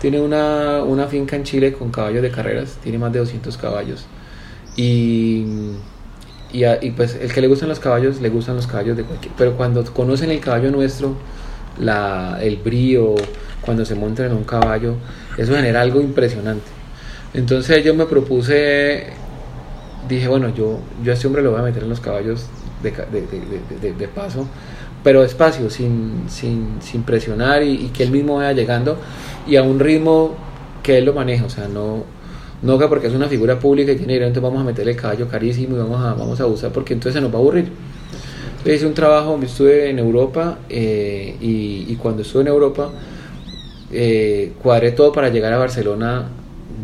[0.00, 4.04] tiene una, una finca en Chile con caballos de carreras, tiene más de 200 caballos.
[4.76, 5.44] Y
[6.54, 9.32] y, pues el que le gustan los caballos, le gustan los caballos de cualquier...
[9.36, 11.16] Pero cuando conocen el caballo nuestro,
[11.80, 13.16] la, el brío,
[13.60, 14.94] cuando se montan en un caballo,
[15.36, 16.66] eso genera algo impresionante.
[17.34, 19.08] Entonces yo me propuse,
[20.08, 22.46] dije, bueno, yo, yo a este hombre lo voy a meter en los caballos
[22.84, 24.46] de, de, de, paso,
[25.02, 28.96] pero despacio, sin, sin, sin presionar y, que él mismo vaya llegando
[29.44, 30.36] y a un ritmo
[30.84, 32.04] que él lo maneja, o sea, no,
[32.64, 34.96] no que porque es una figura pública y tiene dinero, entonces vamos a meterle el
[34.96, 37.68] caballo carísimo y vamos a, vamos a usar porque entonces se nos va a aburrir.
[38.50, 42.90] Entonces hice un trabajo, estuve en Europa eh, y, cuando estuve en Europa
[43.92, 46.28] eh, cuadré todo para llegar a Barcelona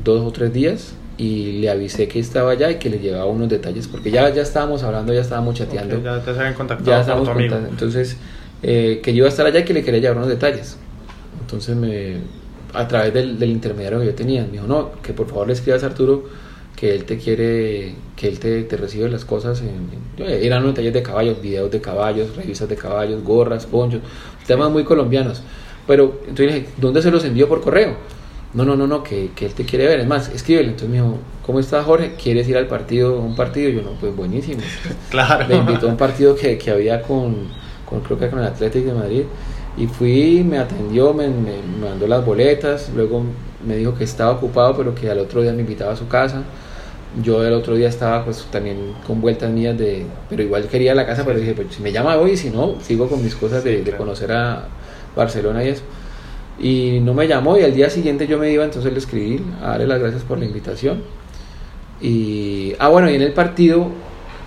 [0.05, 3.49] dos o tres días y le avisé que estaba allá y que le llevaba unos
[3.49, 6.03] detalles porque ya, ya estábamos hablando, ya estábamos chateando.
[6.03, 6.91] ya te habían contactado.
[6.91, 7.29] Ya estábamos
[7.71, 8.19] Entonces,
[8.63, 10.77] eh, que yo iba a estar allá y que le quería llevar unos detalles.
[11.41, 12.19] Entonces me,
[12.75, 14.43] a través del, intermediario que yo tenía.
[14.43, 16.25] Me dijo, no, que por favor le escribas a Arturo
[16.77, 19.61] que él te quiere, que él te, te recibe las cosas.
[19.61, 24.01] En, eran detalles de caballos, videos de caballos, revistas de caballos, gorras, ponchos,
[24.47, 25.43] temas muy colombianos.
[25.87, 27.97] Pero entonces dije, ¿dónde se los envió por correo?
[28.55, 30.01] No, no, no, no, que, que él te quiere ver.
[30.01, 30.69] Es más, escríbele.
[30.69, 32.15] Entonces me dijo, ¿cómo está Jorge?
[32.21, 33.69] ¿Quieres ir al partido, un partido?
[33.69, 34.63] Y yo, no, pues buenísimo.
[35.11, 35.47] Claro.
[35.49, 37.49] Le invitó a un partido que, que había con,
[37.85, 39.23] con, creo que con el Atlético de Madrid.
[39.77, 41.29] Y fui, me atendió, me,
[41.81, 43.23] mandó las boletas, luego
[43.67, 46.43] me dijo que estaba ocupado, pero que al otro día me invitaba a su casa.
[47.23, 51.07] Yo el otro día estaba pues también con vueltas mías de, pero igual quería la
[51.07, 53.83] casa, pero dije, pues si me llama hoy, si no, sigo con mis cosas de,
[53.97, 54.69] conocer a
[55.17, 55.83] Barcelona y eso.
[56.59, 59.71] Y no me llamó y al día siguiente yo me iba, entonces le escribí a
[59.71, 61.03] darle las gracias por la invitación.
[62.01, 63.89] Y, ah, bueno, y en el partido,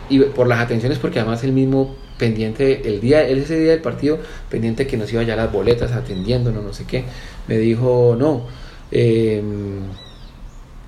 [0.09, 4.17] y por las atenciones, porque además el mismo pendiente el día, ese día del partido,
[4.49, 7.03] pendiente que nos iba ya las boletas atendiéndonos, no sé qué,
[7.49, 8.45] me dijo, no,
[8.91, 9.81] em,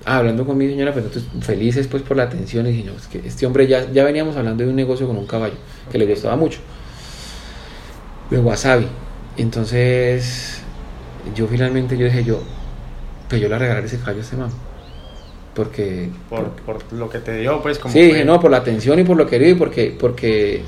[0.06, 2.96] ah, hablando con mi señora, pues entonces felices pues por la atención, y dije, no,
[2.96, 5.56] es que este hombre ya, ya veníamos hablando de un negocio con un caballo,
[5.92, 6.60] que le gustaba mucho,
[8.30, 8.86] de wasabi,
[9.36, 10.62] entonces
[11.34, 12.40] yo finalmente yo dije, yo,
[13.28, 14.50] pues yo le regalaré ese caballo a este man
[15.54, 18.98] porque por, por, lo que te dio pues como sí dije no por la atención
[18.98, 20.62] y por lo querido y porque porque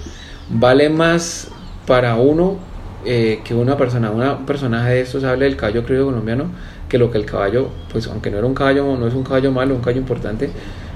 [0.50, 1.48] vale más
[1.86, 2.56] para uno
[3.04, 6.46] eh, que una persona, una personaje de estos hable del caballo criollo colombiano
[6.88, 9.52] que lo que el caballo, pues aunque no era un caballo, no es un caballo
[9.52, 10.50] malo, un caballo importante,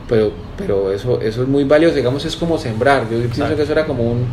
[0.08, 3.04] pero, pero eso, eso es muy valioso, digamos, es como sembrar.
[3.10, 4.26] Yo pienso que eso era como un,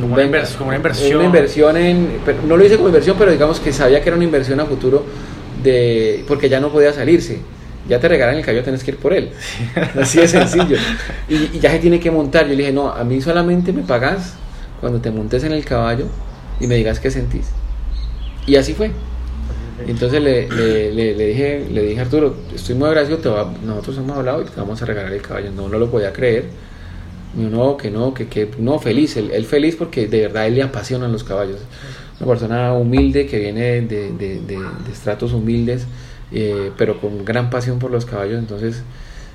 [0.00, 0.62] como, una, inversión.
[0.66, 2.08] Una inversión en,
[2.48, 5.04] no lo hice como inversión, pero digamos que sabía que era una inversión a futuro
[5.62, 7.38] de, porque ya no podía salirse.
[7.86, 9.30] Ya te regalan el caballo, tienes que ir por él.
[10.00, 10.76] Así de sencillo.
[11.28, 12.44] Y, y, ya se tiene que montar.
[12.44, 14.36] Yo le dije, no, a mí solamente me pagas
[14.84, 16.04] cuando te montes en el caballo
[16.60, 17.46] y me digas qué sentís.
[18.46, 18.90] Y así fue.
[19.86, 20.46] entonces le,
[20.92, 24.82] le, dije, le dije a Arturo, estoy muy agradecido, nosotros hemos hablado y te vamos
[24.82, 25.50] a regalar el caballo.
[25.56, 26.44] No, no lo podía creer.
[27.34, 29.16] No, que no, que, que no, feliz.
[29.16, 31.60] Él, feliz porque de verdad él le apasionan los caballos.
[32.20, 34.58] Una persona humilde que viene de, de, de,
[34.92, 35.86] estratos humildes
[36.30, 38.82] eh, pero con gran pasión por los caballos, entonces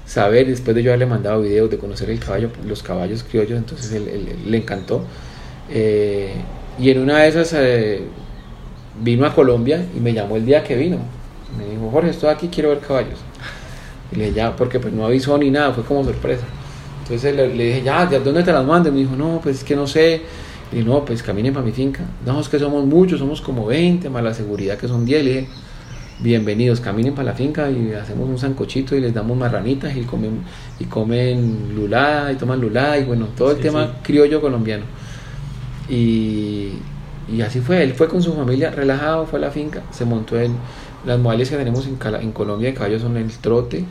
[0.06, 3.92] saber, después de yo haberle mandado videos de conocer el caballo, los caballos criollos, entonces
[3.94, 5.06] él, le encantó.
[5.72, 6.34] Eh,
[6.80, 8.02] y en una de esas eh,
[9.02, 10.98] vino a Colombia y me llamó el día que vino.
[11.58, 13.20] Me dijo, Jorge, estoy aquí, quiero ver caballos.
[14.12, 16.46] Y le dije, ya, porque pues no avisó ni nada, fue como sorpresa.
[17.04, 18.90] Entonces le, dije, ya, ¿de dónde te las mando?
[18.90, 20.22] Y me dijo, no, pues es que no sé.
[20.72, 22.04] Y dije, no, pues caminen para mi finca.
[22.26, 25.24] No, es que somos muchos, somos como 20, más la seguridad que son 10.
[25.24, 25.48] Le dije,
[26.20, 30.42] bienvenidos, caminen para la finca y hacemos un sancochito y les damos marranitas y comen,
[30.80, 34.84] y comen lulada y toman lulada y bueno, todo el tema criollo colombiano.
[35.90, 36.74] Y,
[37.32, 40.40] y, así fue, él fue con su familia relajado, fue a la finca, se montó
[40.40, 40.56] en
[41.06, 43.86] las modalidades que tenemos en, en Colombia de caballos son el trote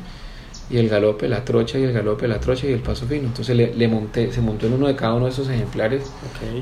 [0.70, 3.26] y el galope, la trocha y el galope, la trocha y el paso fino.
[3.26, 6.10] Entonces le, le monté, se montó en uno de cada uno de esos ejemplares,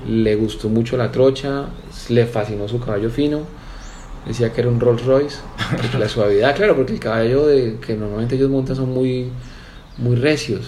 [0.06, 1.66] le gustó mucho la trocha,
[2.08, 3.42] le fascinó su caballo fino
[4.26, 5.36] decía que era un Rolls Royce,
[5.98, 9.30] la suavidad, claro, porque el caballo de, que normalmente ellos montan son muy,
[9.98, 10.66] muy recios,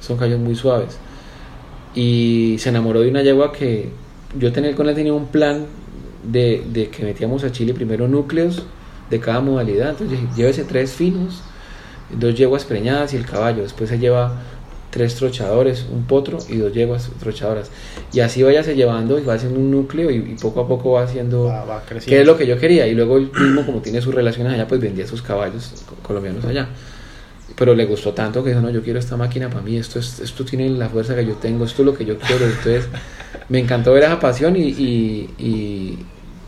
[0.00, 0.98] son caballos muy suaves.
[1.94, 3.88] Y se enamoró de una yegua que
[4.36, 5.66] yo tenía, con él tenía un plan
[6.22, 8.62] de, de, que metíamos a Chile primero núcleos
[9.10, 11.42] de cada modalidad, entonces llévese tres finos,
[12.10, 14.42] dos yeguas preñadas y el caballo, después se lleva
[14.90, 17.70] tres trochadores, un potro y dos yeguas trochadoras.
[18.12, 21.44] Y así váyase llevando y va haciendo un núcleo y, poco a poco va haciendo
[21.44, 22.86] va, qué es lo que yo quería.
[22.86, 26.68] Y luego él mismo, como tiene sus relaciones allá, pues vendía sus caballos colombianos allá.
[27.56, 30.20] Pero le gustó tanto que dijo, no, yo quiero esta máquina para mí, esto, es,
[30.20, 32.44] esto tiene la fuerza que yo tengo, esto es lo que yo quiero.
[32.46, 32.86] Entonces
[33.48, 35.98] me encantó ver esa pasión y, y, y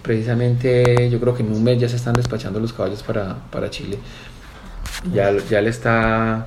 [0.03, 3.71] precisamente yo creo que en un mes ya se están despachando los caballos para, para
[3.71, 3.99] Chile.
[5.15, 6.47] Ya, ya le está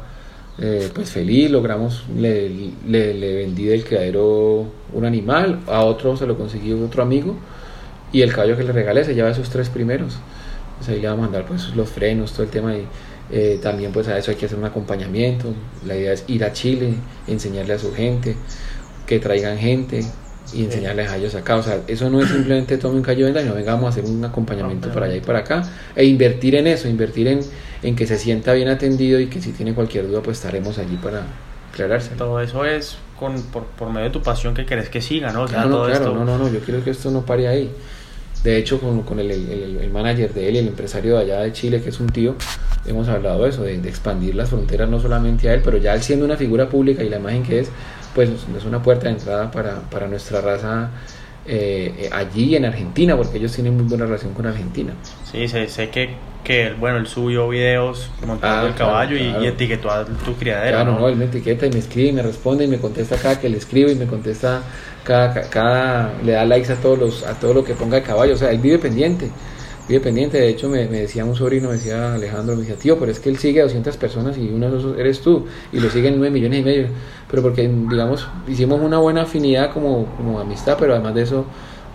[0.60, 2.50] eh, pues feliz, logramos, le,
[2.86, 7.36] le, vendí del criadero un animal, a otro se lo consiguió otro amigo
[8.12, 10.20] y el caballo que le regalé se lleva esos tres primeros.
[10.74, 12.86] Entonces ahí le vamos a mandar pues los frenos, todo el tema y
[13.32, 15.54] eh, también pues a eso hay que hacer un acompañamiento.
[15.88, 16.94] La idea es ir a Chile,
[17.28, 18.36] enseñarle a su gente,
[19.08, 20.06] que traigan gente,
[20.54, 21.56] y enseñarles a ellos acá.
[21.56, 24.24] O sea, eso no es simplemente tome un callo venda, no vengamos a hacer un
[24.24, 25.63] acompañamiento para allá y para acá.
[25.96, 27.39] E invertir en eso, invertir en,
[27.82, 30.98] en que se sienta bien atendido y que si tiene cualquier duda, pues estaremos allí
[30.98, 31.24] para
[31.72, 32.16] aclararse.
[32.16, 35.46] Todo eso es con, por, por medio de tu pasión que querés que siga, ¿no?
[35.46, 37.72] claro, no, claro, no, no, no, yo quiero que esto no pare ahí.
[38.44, 41.39] De hecho, con, con el, el, el, manager de él y el empresario de allá
[41.39, 42.36] de Chile, que es un tío,
[42.86, 45.94] hemos hablado de eso, de, de expandir las fronteras no solamente a él, pero ya
[45.94, 47.70] él siendo una figura pública y la imagen que es,
[48.13, 50.89] pues es una puerta de entrada para, para nuestra raza
[51.45, 54.93] eh, allí en Argentina, porque ellos tienen muy buena relación con Argentina.
[55.30, 59.91] Sí, sé, sé que, que bueno, él subió videos montando ah, el caballo Y, etiquetó
[59.91, 60.78] a tu criadero.
[60.78, 61.10] Claro, ¿no?
[61.10, 63.58] él me etiqueta y me escribe y me responde y me contesta cada que le
[63.58, 64.62] escribo y me contesta
[65.04, 68.36] cada, cada, le da likes a todos los, a todo lo que ponga el caballo,
[68.36, 69.30] o sea, él vive pendiente
[69.88, 70.38] vive pendiente.
[70.39, 73.19] De hecho, me, me, decía un sobrino, me decía Alejandro, me decía, tío, pero es
[73.19, 76.17] que él sigue a 200 personas y uno de esos eres tú, y lo siguen
[76.17, 76.88] 9 millones y medio.
[77.30, 81.46] Pero porque, digamos, hicimos una buena afinidad como, como amistad, pero además de eso,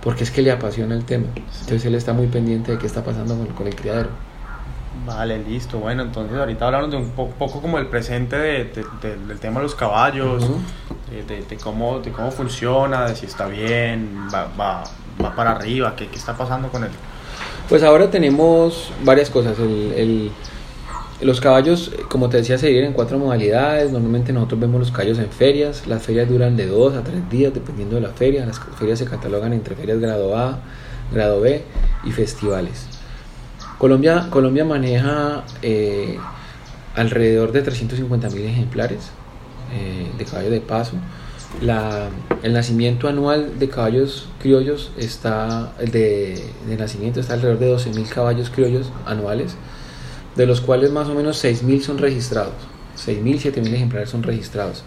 [0.03, 1.27] porque es que le apasiona el tema.
[1.35, 4.11] Entonces él está muy pendiente de qué está pasando con, con el criadero.
[5.07, 5.79] Vale, listo.
[5.79, 8.65] Bueno, entonces ahorita hablamos de un poco como el presente de,
[9.01, 10.47] del tema de los caballos,
[11.11, 14.85] de, cómo, de cómo funciona, de si está bien, va, va,
[15.23, 16.91] va para arriba, qué, qué está pasando con él.
[17.69, 19.59] Pues ahora tenemos varias cosas.
[19.59, 20.31] El,
[21.21, 23.93] los caballos, como te decía, se dividen en cuatro modalidades.
[23.93, 25.87] Normalmente nosotros vemos los caballos en ferias.
[25.87, 28.47] Las ferias duran de dos a tres días, dependiendo de la feria.
[28.47, 30.61] Las ferias se catalogan entre ferias grado A,
[31.13, 31.63] grado B
[32.05, 32.87] y festivales.
[33.77, 36.17] Colombia, Colombia maneja eh,
[36.97, 39.11] alrededor de 350 mil ejemplares
[39.75, 40.95] eh, de caballos de paso
[41.63, 42.09] la,
[42.43, 48.51] el nacimiento anual de caballos criollos está, el de, nacimiento está alrededor de 12.000 caballos
[48.51, 49.57] criollos anuales,
[50.37, 52.55] de los cuales más o menos 6.000 son registrados,
[52.97, 54.85] 6.000, 7.000 ejemplares son registrados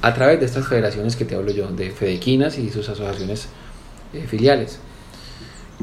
[0.00, 3.48] a través de estas federaciones que te hablo yo, de Fedequinas y sus asociaciones
[4.12, 4.78] eh, filiales.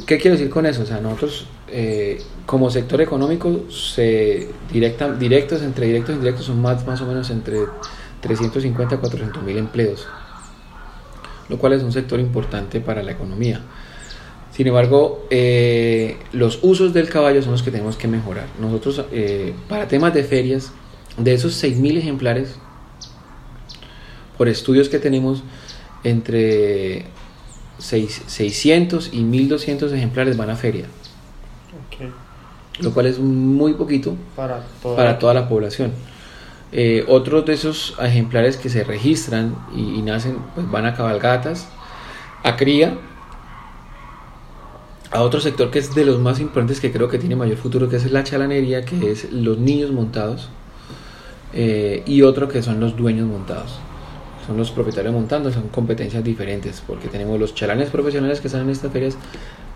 [0.06, 0.84] ¿Qué quiero decir con eso?
[0.84, 6.62] O sea, nosotros eh, como sector económico, se directa, directos, entre directos y indirectos son
[6.62, 7.60] más, más o menos entre
[8.22, 10.08] 350 a 400 mil empleos,
[11.50, 13.62] lo cual es un sector importante para la economía.
[14.52, 18.48] Sin embargo, eh, los usos del caballo son los que tenemos que mejorar.
[18.60, 20.72] Nosotros, eh, para temas de ferias,
[21.18, 22.56] de esos 6.000 ejemplares,
[24.38, 25.44] por estudios que tenemos,
[26.04, 27.06] entre
[27.80, 30.86] 600 y 1.200 ejemplares van a feria.
[32.80, 35.92] Lo cual es muy poquito para para toda la población.
[36.74, 41.68] Eh, otros de esos ejemplares que se registran y, nacen, pues van a cabalgatas,
[42.44, 42.98] a cría,
[45.12, 47.90] a otro sector que es de los más importantes que creo que tiene mayor futuro,
[47.90, 50.50] que es la chalanería, que es los niños montados,
[51.54, 53.80] eh, y otro que son los dueños montados.
[54.48, 58.70] Son los propietarios montando, son competencias diferentes, porque tenemos los chalanes profesionales que están en
[58.70, 59.18] estas ferias,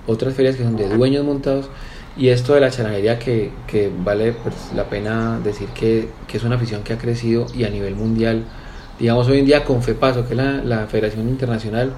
[0.08, 1.70] otras ferias que son de dueños montados,
[2.18, 6.44] y esto de la chalanería que, que vale pues, la pena decir que, que, es
[6.44, 8.44] una afición que ha crecido y a nivel mundial,
[9.00, 11.92] digamos hoy en día con FEPASO, que es la, la Federación Internacional,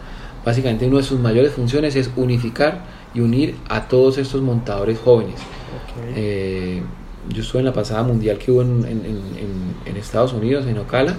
[0.44, 2.82] básicamente una de sus mayores funciones es unificar
[3.14, 5.36] y unir a todos estos montadores jóvenes.
[5.36, 6.14] Okay.
[6.16, 6.82] Eh,
[7.30, 10.78] yo estuve en la pasada mundial que hubo en, en, en, en Estados Unidos, en
[10.78, 11.16] Ocala,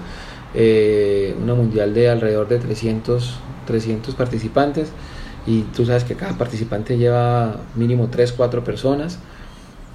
[0.53, 3.35] eh, una mundial de alrededor de 300,
[3.67, 4.91] 300 participantes
[5.45, 9.19] y tú sabes que cada participante lleva mínimo 3, 4 personas,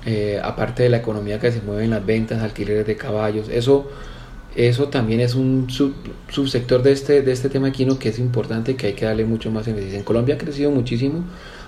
[0.06, 3.88] eh, aparte de la economía que se mueve en las ventas, alquileres de caballos, eso,
[4.56, 5.94] eso también es un sub,
[6.28, 9.24] subsector de este, de este tema equino que es importante y que hay que darle
[9.24, 9.94] mucho más énfasis.
[9.94, 11.24] En Colombia ha crecido muchísimo,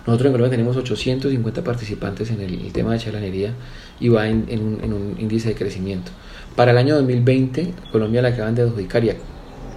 [0.07, 3.55] nosotros en Colombia tenemos 850 participantes en el, tema de chalanería
[3.99, 6.13] y va en, en, un, en, un, índice de crecimiento.
[6.55, 9.11] Para el año 2020, Colombia la acaban de adjudicar y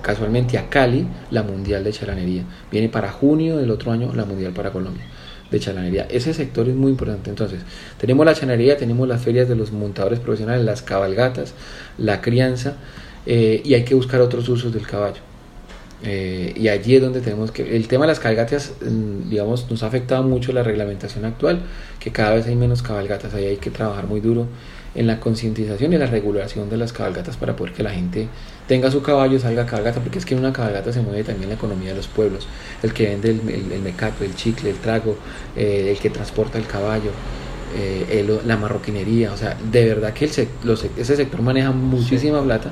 [0.01, 2.43] casualmente a Cali la Mundial de Chalanería.
[2.71, 5.05] Viene para junio del otro año la Mundial para Colombia
[5.51, 6.07] de chalanería.
[6.09, 7.29] Ese sector es muy importante.
[7.29, 7.61] Entonces,
[7.97, 11.53] tenemos la chalanería, tenemos las ferias de los montadores profesionales, las cabalgatas,
[11.97, 12.75] la crianza,
[13.25, 15.21] eh, y hay que buscar otros usos del caballo.
[16.01, 17.75] Eh, y allí es donde tenemos que...
[17.75, 21.61] El tema de las cabalgatas, digamos, nos ha afectado mucho la reglamentación actual,
[21.99, 24.47] que cada vez hay menos cabalgatas, ahí hay que trabajar muy duro
[24.95, 28.27] en la concientización y la regulación de las cabalgatas para poder que la gente
[28.69, 31.49] tenga su caballo, salga a cabalgata, porque es que en una cabalgata se mueve también
[31.49, 32.47] la economía de los pueblos,
[32.83, 35.17] el que vende el, el, el mecato, el chicle, el trago,
[35.55, 37.09] eh, el que transporta el caballo,
[37.75, 42.39] eh, el, la marroquinería, o sea, de verdad que el, los, ese sector maneja muchísima
[42.39, 42.45] sí.
[42.45, 42.71] plata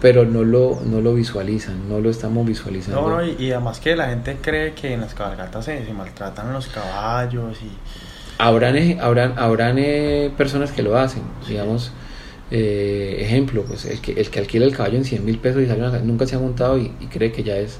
[0.00, 3.00] pero no lo, no lo visualizan, no lo estamos visualizando.
[3.00, 5.92] No, no, y, y, además que la gente cree que en las cabalgatas se, se
[5.92, 7.70] maltratan los caballos y...
[8.38, 11.92] Habrán, habrán, habrán eh, personas que lo hacen, digamos,
[12.50, 15.66] eh, ejemplo, pues el que, el que alquila el caballo en 100 mil pesos y
[15.66, 17.78] sale una, nunca se ha montado y, y, cree que ya es...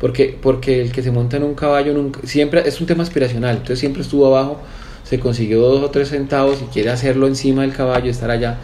[0.00, 3.56] Porque, porque el que se monta en un caballo nunca, siempre es un tema aspiracional,
[3.56, 4.60] entonces siempre estuvo abajo,
[5.02, 8.58] se consiguió dos o tres centavos y quiere hacerlo encima del caballo, estar allá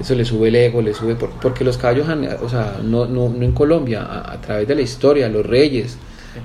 [0.00, 2.06] eso le sube el ego, le sube, por, porque los caballos,
[2.42, 5.98] o sea, no, no, no en Colombia, a, a, través de la historia, los reyes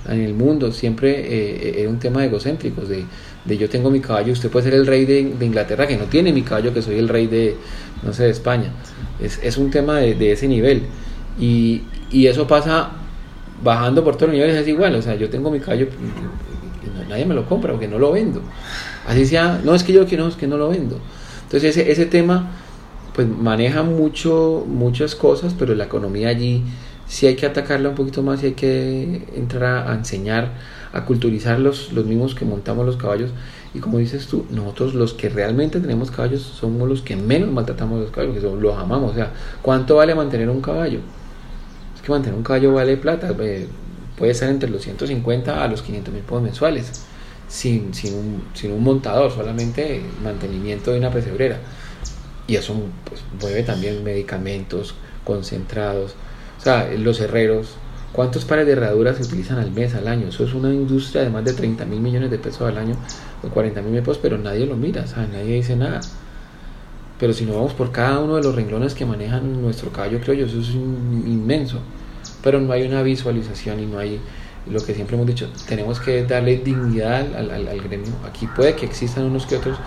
[0.10, 3.06] en el mundo, siempre eh, era un tema egocéntricos, de,
[3.46, 6.34] de, yo tengo mi caballo, usted puede ser el rey de, Inglaterra, que no tiene
[6.34, 7.56] mi caballo, que soy el rey de,
[8.04, 8.72] no sé, de España.
[9.22, 10.84] Es, es un tema de, ese nivel.
[11.40, 12.92] Y, y, eso pasa
[13.64, 17.26] bajando por todos los niveles, es igual, o sea, yo tengo mi caballo y nadie
[17.26, 18.42] me lo compra porque no lo vendo.
[19.08, 21.00] Así sea, no es que yo que no, es que no lo vendo.
[21.44, 22.52] Entonces ese, ese tema
[23.16, 26.64] pues maneja mucho, muchas cosas, pero la economía allí
[27.08, 30.52] sí hay que atacarla un poquito más y hay que entrar a, enseñar,
[30.96, 33.30] a culturizar los, los mismos que montamos los caballos.
[33.74, 38.02] Y como dices tú, nosotros los que realmente tenemos caballos somos los que menos maltratamos
[38.02, 39.12] los caballos, los amamos.
[39.12, 39.32] O sea,
[39.62, 41.00] ¿cuánto vale mantener un caballo?
[41.96, 43.68] Es que mantener un caballo vale plata, eh,
[44.18, 47.06] puede ser entre los 150 a los 500 mil pesos mensuales,
[47.48, 51.60] sin, sin, un, sin un montador, solamente mantenimiento de una pesebrera
[52.48, 56.16] y eso pues, mueve también medicamentos concentrados,
[56.60, 57.76] o sea, los herreros,
[58.16, 60.30] ¿cuántos pares de herraduras se utilizan al mes, al año?
[60.30, 62.96] Eso es una industria de más de 30 mil millones de pesos al año,
[63.44, 66.00] o 40 mil pesos, pero nadie lo mira, o sea, nadie dice nada.
[67.20, 70.46] Pero si no vamos por cada uno de los renglones que manejan nuestro caballo criollo,
[70.46, 71.80] eso es inmenso.
[72.42, 74.20] Pero no hay una visualización y no hay
[74.70, 78.12] lo que siempre hemos dicho, tenemos que darle dignidad al, al, al gremio.
[78.28, 79.78] Aquí puede que existan unos que otros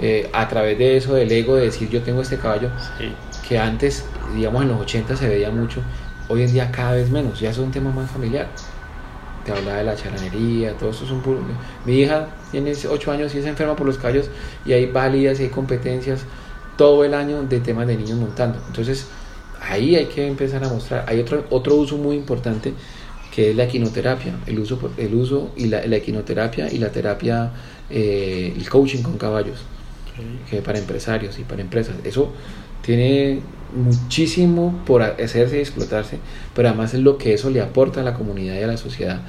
[0.00, 3.12] eh, a través de eso, del ego, de decir yo tengo este caballo, sí.
[3.46, 5.80] que antes, digamos en los 80 se veía mucho,
[6.28, 8.48] hoy en día cada vez menos, ya es un tema más familiar.
[9.44, 11.40] Te hablaba de la charanería, todo eso es un puro...
[11.84, 14.30] Mi hija tiene 8 años y es enferma por los caballos
[14.64, 16.20] y hay válidas y hay competencias
[16.76, 18.60] todo el año de temas de niños montando.
[18.68, 19.08] Entonces,
[19.60, 21.04] ahí hay que empezar a mostrar.
[21.08, 22.72] Hay otro, otro uso muy importante
[23.34, 27.50] que es la equinoterapia, el uso, el uso y la, la equinoterapia y la terapia,
[27.90, 29.58] eh, el coaching con caballos
[30.50, 31.96] que para empresarios y para empresas.
[32.04, 32.32] Eso
[32.82, 33.40] tiene
[33.74, 36.18] muchísimo por hacerse y explotarse,
[36.54, 39.20] pero además es lo que eso le aporta a la comunidad y a la sociedad,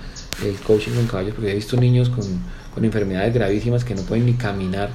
[0.43, 2.25] el coaching con caballos, porque he visto niños con,
[2.73, 4.89] con enfermedades gravísimas que no pueden ni caminar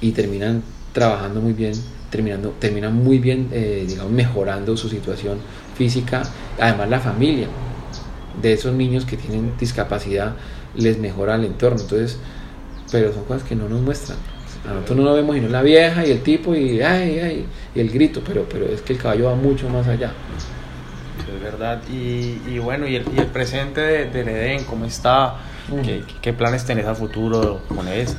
[0.00, 1.72] y terminan trabajando muy bien,
[2.10, 5.38] terminando, terminan muy bien, eh, digamos, mejorando su situación
[5.76, 6.22] física,
[6.60, 7.48] además la familia
[8.40, 10.34] de esos niños que tienen discapacidad
[10.76, 12.18] les mejora el entorno, entonces,
[12.90, 14.18] pero son cosas que no nos muestran.
[14.68, 17.46] A nosotros no lo vemos y no la vieja y el tipo y ay, ay,
[17.74, 20.12] y el grito, pero, pero es que el caballo va mucho más allá.
[21.34, 21.82] Es verdad.
[21.90, 25.36] Y, y bueno, y el, y el presente de, del Edén, ¿cómo está?
[26.22, 28.14] ¿Qué, planes tenés a futuro con eso?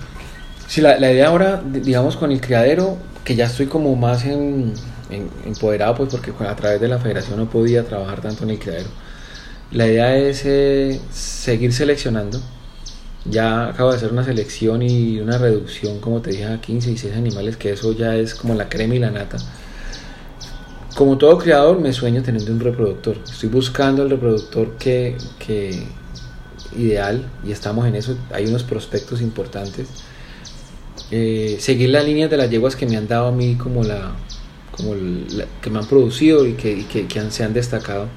[0.68, 4.74] Sí, la, la, idea ahora, digamos, con el criadero, que ya estoy como más en,
[5.46, 8.90] empoderado, pues porque a través de la federación no podía trabajar tanto en el criadero.
[9.72, 12.40] La idea es eh, seguir seleccionando.
[13.26, 16.98] Ya acabo de hacer una selección y una reducción, como te dije, a 15 y
[16.98, 19.38] 6 animales, que eso ya es como la crema y la nata.
[20.96, 23.18] Como todo criador, me sueño teniendo un reproductor.
[23.30, 25.84] Estoy buscando el reproductor que, que
[26.78, 28.16] ideal y estamos en eso.
[28.32, 29.90] Hay unos prospectos importantes.
[31.12, 34.14] Eh, seguir las líneas de las yeguas que me han dado a mí como la,
[34.72, 34.94] como
[35.62, 38.08] que me han producido y que, que, se han destacado.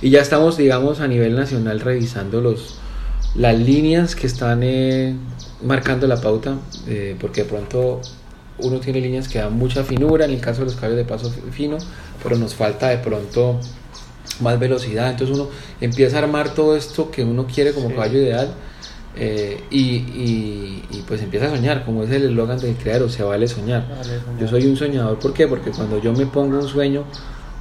[0.00, 2.78] Y ya estamos, digamos, a nivel nacional revisando los,
[3.34, 5.14] las líneas que están eh,
[5.62, 6.56] marcando la pauta,
[6.86, 8.00] eh, porque de pronto
[8.60, 11.30] uno tiene líneas que dan mucha finura, en el caso de los caballos de paso
[11.52, 11.78] fino,
[12.22, 13.60] pero nos falta de pronto
[14.40, 15.10] más velocidad.
[15.10, 15.48] Entonces uno
[15.80, 18.52] empieza a armar todo esto que uno quiere como caballo ideal
[19.16, 23.86] eh, y, pues empieza a soñar, como es el eslogan del creador, se vale soñar.
[24.38, 25.46] Yo soy un soñador, ¿por qué?
[25.46, 27.04] Porque cuando yo me pongo un sueño,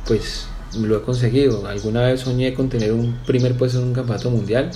[0.05, 0.47] pues
[0.79, 1.65] lo he conseguido.
[1.67, 4.71] Alguna vez soñé con tener un primer puesto en un campeonato mundial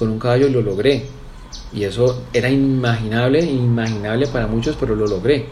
[0.00, 1.04] con un caballo lo logré.
[1.72, 5.46] Y eso era inimaginable, inimaginable para muchos, pero lo logré.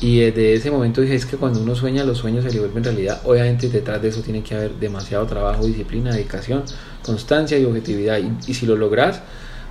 [0.00, 2.84] Y desde ese momento dije, es que cuando uno sueña, los sueños se le vuelven
[2.84, 3.22] realidad.
[3.24, 6.62] Obviamente detrás de eso tiene que haber demasiado trabajo, disciplina, dedicación,
[7.02, 8.18] constancia y objetividad.
[8.46, 9.22] Y, si lo logras,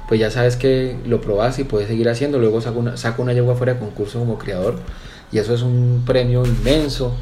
[0.07, 2.39] pues ya sabes que lo probas y puedes seguir haciendo.
[2.39, 4.79] Luego saco una, una yegua fuera de concurso como creador.
[5.31, 7.15] Y eso es un premio inmenso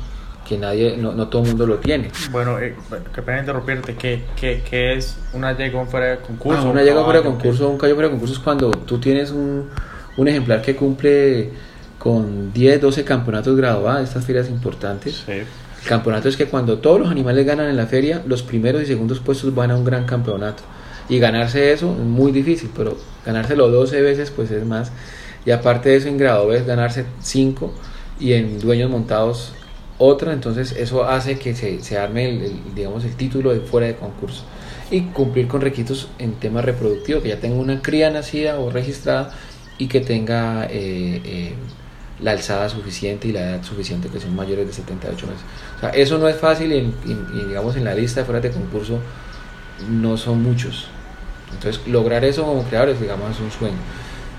[0.54, 2.12] que nadie, no, no todo el mundo lo tiene.
[2.32, 2.76] Bueno, eh,
[3.14, 6.62] qué pena interrumpirte, ¿qué, qué, qué es una yegua fuera de concurso?
[6.62, 9.32] Ah, una yegua fuera de concurso, un caballo fuera de concurso es cuando tú tienes
[9.32, 9.70] un,
[10.18, 11.49] un ejemplar que cumple
[11.97, 15.24] con 10, 12 campeonatos graduados, estas ferias importantes.
[15.28, 15.45] El
[15.88, 19.20] campeonato es que cuando todos los animales ganan en la feria, los primeros y segundos
[19.20, 20.64] puestos van a un gran campeonato.
[21.10, 24.91] Y ganarse eso es muy difícil, pero ganárselo 12 veces pues es más.
[25.45, 27.74] Y aparte de eso en grado B ganarse 5
[28.20, 29.54] y en dueños montados
[30.04, 33.95] otra, entonces eso hace que se, se arme el, digamos, el título de fuera de
[33.95, 34.43] concurso
[34.91, 39.32] y cumplir con requisitos en temas reproductivos, que ya tenga una cría nacida o registrada
[39.78, 41.54] y que tenga eh, eh,
[42.22, 45.41] la alzada suficiente y la edad suficiente, que son mayores de 78 meses.
[45.78, 48.99] O sea, eso no es fácil y, digamos en la lista de fuera de concurso
[49.89, 50.88] no son muchos.
[51.51, 53.78] Entonces, lograr eso como creadores, digamos, es un sueño.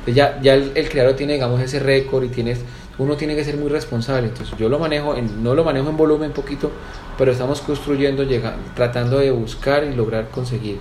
[0.07, 2.61] ya, ya el, creador tiene, digamos, ese récord y tienes,
[2.99, 4.29] uno tiene que ser muy responsable.
[4.29, 6.71] Entonces, yo lo manejo, en, no lo manejo en volumen poquito,
[7.19, 10.79] pero estamos construyendo, llega, tratando de buscar y lograr conseguir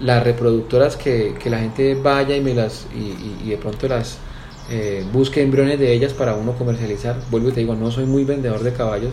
[0.00, 4.18] las reproductoras que, que la gente vaya y me las y de pronto las
[4.68, 7.16] eh, busque embriones de ellas para uno comercializar.
[7.30, 9.12] Vuelvo y te digo, no soy muy vendedor de caballos,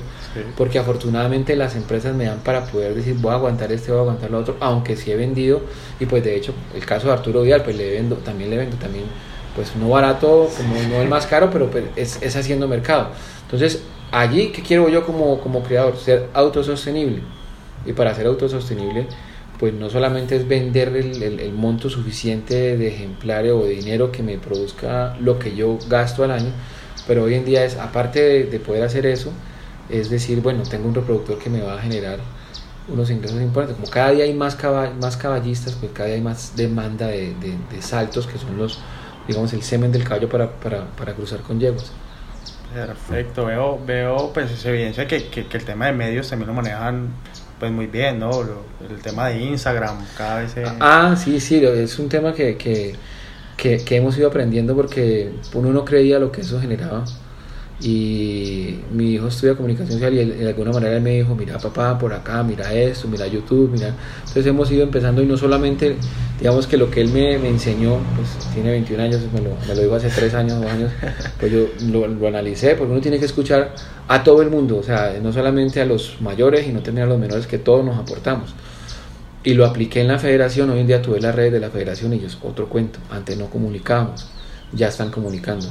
[0.58, 4.02] porque afortunadamente las empresas me dan para poder decir, voy a aguantar este, voy a
[4.02, 5.62] aguantar lo otro, aunque sí he vendido,
[6.00, 8.78] y pues de hecho, el caso de Arturo Vidal, pues le vendo, también le vendo,
[8.78, 9.06] también,
[9.56, 13.10] pues no barato, como no el más caro, pero pues, es, es haciendo mercado.
[13.44, 15.98] Entonces, allí, ¿qué quiero yo como, como creador?
[15.98, 17.22] Ser autosostenible.
[17.86, 19.08] Y para ser autosostenible,
[19.60, 24.38] pues no solamente es vender el, monto suficiente de ejemplares o de dinero que me
[24.38, 26.52] produzca lo que yo gasto al año,
[27.08, 29.32] pero hoy en día es, aparte de, poder hacer eso,
[29.90, 32.20] es decir, bueno, tengo un reproductor que me va a generar
[32.88, 33.80] unos ingresos importantes.
[33.80, 34.58] Como cada día hay más,
[35.00, 38.80] más caballistas, pues cada día hay más demanda de, saltos, que son los,
[39.28, 41.92] digamos, el semen del caballo para, para, cruzar con yeguas.
[42.74, 46.54] Perfecto, veo, veo pues esa evidencia que, que, que el tema de medios también lo
[46.54, 47.10] manejan
[47.60, 48.32] pues muy bien, ¿no?
[48.42, 50.56] El tema de Instagram, cada vez...
[50.80, 52.96] Ah, sí, sí, es un tema que, que,
[53.56, 57.06] que, hemos ido aprendiendo porque uno no creía lo que eso generaba
[57.82, 61.98] y mi hijo estudia comunicación social y de alguna manera él me dijo, mira papá,
[61.98, 63.94] por acá, mira esto, mira YouTube, mira...
[64.20, 65.98] Entonces hemos ido empezando y no solamente,
[66.40, 69.76] digamos que lo que él me, me enseñó, pues tiene 21 años, me lo, me
[69.76, 70.92] lo dijo hace 3 años, 2 años,
[71.40, 73.74] pues yo lo, lo, analicé, porque uno tiene que escuchar
[74.08, 77.08] a todo el mundo, o sea, no solamente a los mayores y no tener a
[77.08, 78.54] los menores, que todos nos aportamos.
[79.44, 82.14] Y lo apliqué en la federación, hoy en día tuve las redes de la federación
[82.14, 84.26] y ellos, otro cuento, antes no comunicábamos,
[84.72, 85.68] ya están comunicando.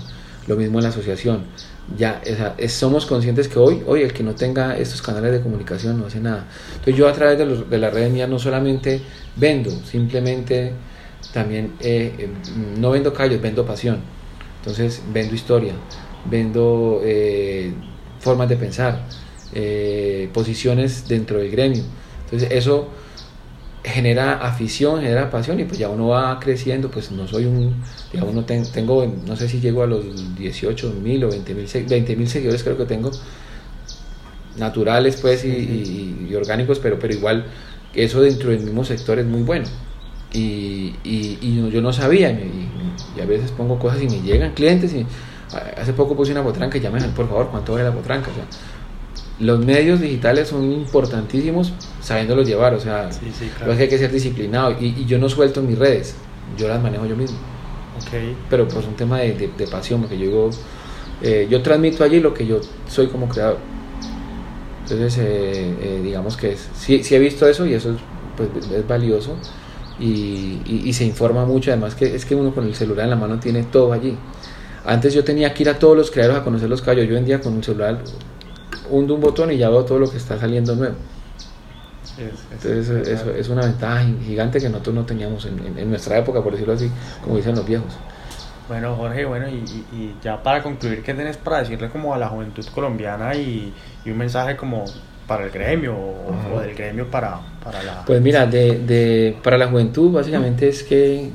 [0.47, 1.45] Lo mismo en la asociación
[1.97, 2.23] ya
[2.69, 6.21] somos conscientes que hoy, hoy el que no tenga estos canales de comunicación no hace
[6.21, 6.47] nada.
[6.71, 9.03] Entonces yo a través de, los, de la red mía no solamente
[9.37, 10.73] vendo, simplemente
[11.33, 12.29] también eh, eh,
[12.79, 14.01] no vendo callos, vendo pasión.
[14.59, 15.75] Entonces vendo historia,
[16.25, 17.73] vendo eh,
[18.21, 19.05] formas de pensar,
[20.33, 21.83] posiciones dentro del gremio.
[22.25, 22.89] Entonces eso
[23.85, 28.35] genera afición, genera pasión y pues ya uno va creciendo, pues no soy un, digamos,
[28.35, 32.77] no tengo, no sé si llego a los 18 mil o 20 mil seguidores creo
[32.77, 33.11] que tengo,
[34.57, 37.47] naturales pues y, orgánicos, pero, pero igual
[37.95, 39.67] eso dentro del mismo sector es muy bueno.
[40.33, 45.07] y, y, yo no sabía, y, a veces pongo cosas y me llegan clientes y
[45.77, 48.31] hace poco puse una potranca y ya me por favor, ¿cuánto vale la potranca?
[48.31, 48.45] O sea,
[49.43, 53.11] los medios digitales son importantísimos sabiéndolos llevar, o sea,
[53.67, 56.15] lo que hay que ser disciplinado y, yo no suelto mis redes,
[56.57, 57.39] yo las manejo yo mismo.
[58.07, 58.37] Okay.
[58.49, 60.51] Pero pues un tema de, de, pasión, porque yo digo,
[61.23, 63.59] eh, yo transmito allí lo que yo soy como creador.
[64.83, 67.99] Entonces, eh, eh, digamos que sí, sí, he visto eso y eso es,
[68.37, 69.37] pues, es valioso
[69.99, 71.71] y, y, se informa mucho.
[71.71, 74.17] Además, que es que uno con el celular en la mano tiene todo allí.
[74.85, 77.09] Antes yo tenía que ir a todos los creadores a conocer los caballos.
[77.09, 78.03] Yo en día con un celular
[78.93, 80.97] hundo un botón y ya veo todo lo que está saliendo nuevo.
[82.53, 86.53] Entonces, eso, es una ventaja gigante que nosotros no teníamos en, en nuestra época, por
[86.53, 86.91] decirlo así,
[87.23, 87.93] como dicen los viejos.
[88.69, 92.29] Bueno, Jorge, bueno, y, y, ya para concluir, ¿qué tienes para decirle como a la
[92.29, 93.73] juventud colombiana y,
[94.05, 94.85] y un mensaje como
[95.27, 98.05] para el gremio o, del gremio para, para, la...
[98.05, 101.31] Pues mira, de, de, para la juventud básicamente es que,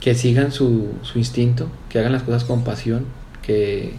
[0.00, 3.06] que sigan su, su instinto, que hagan las cosas con pasión,
[3.42, 3.94] que,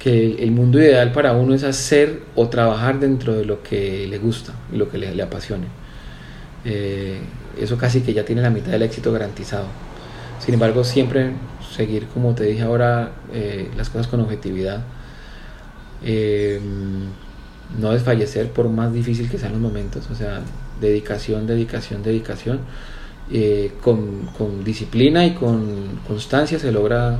[0.00, 4.18] que el mundo ideal para uno es hacer o trabajar dentro de lo que le
[4.18, 5.66] gusta lo que le, le apasione.
[6.64, 7.20] Eh,
[7.60, 9.66] eso casi que ya tiene la mitad del éxito garantizado.
[10.40, 11.32] Sin embargo, siempre
[11.76, 14.82] seguir, como te dije ahora, eh, las cosas con objetividad.
[16.02, 16.60] Eh,
[17.78, 20.08] no desfallecer por más difícil que sean los momentos.
[20.10, 20.40] O sea,
[20.80, 22.60] dedicación, dedicación, dedicación.
[23.32, 27.16] Eh, con, con, disciplina y con constancia se logra,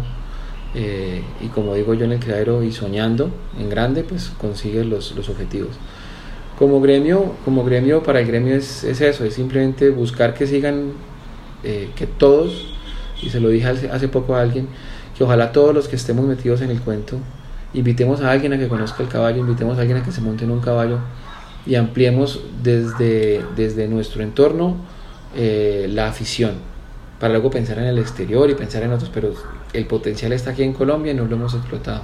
[0.75, 5.29] y como digo yo en el criadero, y soñando en grande, pues consigues los, los
[5.29, 5.71] objetivos.
[6.59, 10.93] Como gremio, como gremio para el gremio es, es, eso, es simplemente buscar que sigan,
[11.63, 12.71] que todos
[13.23, 14.69] y se lo dije hace, poco a alguien,
[15.17, 17.19] que ojalá todos los que estemos metidos en el cuento,
[17.75, 20.45] invitemos a alguien a que conozca el caballo, invitemos a alguien a que se monte
[20.45, 20.99] en un caballo
[21.67, 24.77] y ampliemos desde, desde nuestro entorno
[25.37, 26.55] eh, la afición,
[27.19, 29.35] para luego pensar en el exterior y pensar en otros, pero
[29.73, 32.03] el potencial está aquí en Colombia y no lo hemos explotado.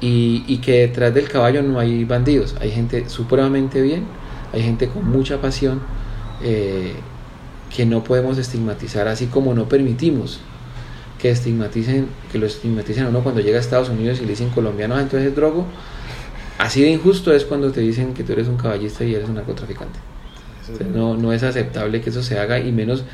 [0.00, 4.04] Y, y que detrás del caballo no hay bandidos, hay gente supremamente bien,
[4.52, 5.80] hay gente con mucha pasión.
[6.42, 6.94] Eh,
[7.74, 10.40] que no podemos estigmatizar, así como no permitimos
[11.18, 14.50] que estigmaticen, que lo estigmaticen a uno cuando llega a Estados Unidos y le dicen
[14.50, 15.66] colombiano, ah, entonces es drogo.
[16.58, 19.34] Así de injusto es cuando te dicen que tú eres un caballista y eres un
[19.34, 19.98] narcotraficante.
[20.92, 23.04] no, no es aceptable que eso se haga y menos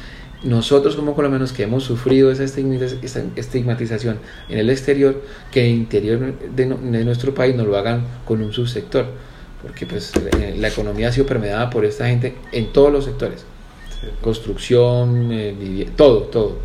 [0.42, 4.18] nosotros como colombianos que hemos sufrido esa estigmatización
[4.48, 8.52] en el exterior, que en el interior de, nuestro país nos lo hagan con un
[8.52, 9.06] subsector,
[9.62, 13.46] porque pues eh, la economía ha sido permeada por esta gente en todos los sectores
[14.20, 16.56] construcción, eh, todo, todo.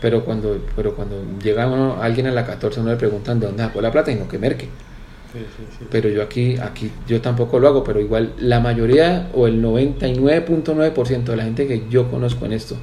[0.00, 1.64] Pero cuando, pero cuando llega
[2.00, 4.38] alguien a la 14 no le preguntan de dónde sacó la plata, y no que
[4.38, 4.68] merque.
[5.90, 11.24] Pero yo aquí, aquí yo tampoco lo hago, pero igual la mayoría o el 99.9%
[11.24, 12.76] de la gente que yo conozco en esto,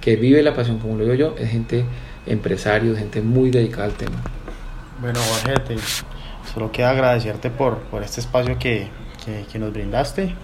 [0.00, 1.84] que vive la pasión como lo digo yo, es gente
[2.26, 4.22] empresario, gente muy dedicada al tema.
[5.00, 5.76] Bueno, Jorge,
[6.52, 8.88] solo queda agradecerte por, por este espacio que,
[9.24, 10.34] que, que nos brindaste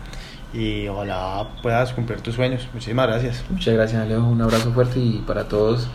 [0.54, 2.68] y ojalá puedas cumplir tus sueños.
[2.72, 3.44] Muchísimas gracias.
[3.50, 4.22] Muchas gracias, Alejo.
[4.22, 5.88] Un abrazo fuerte y para todos,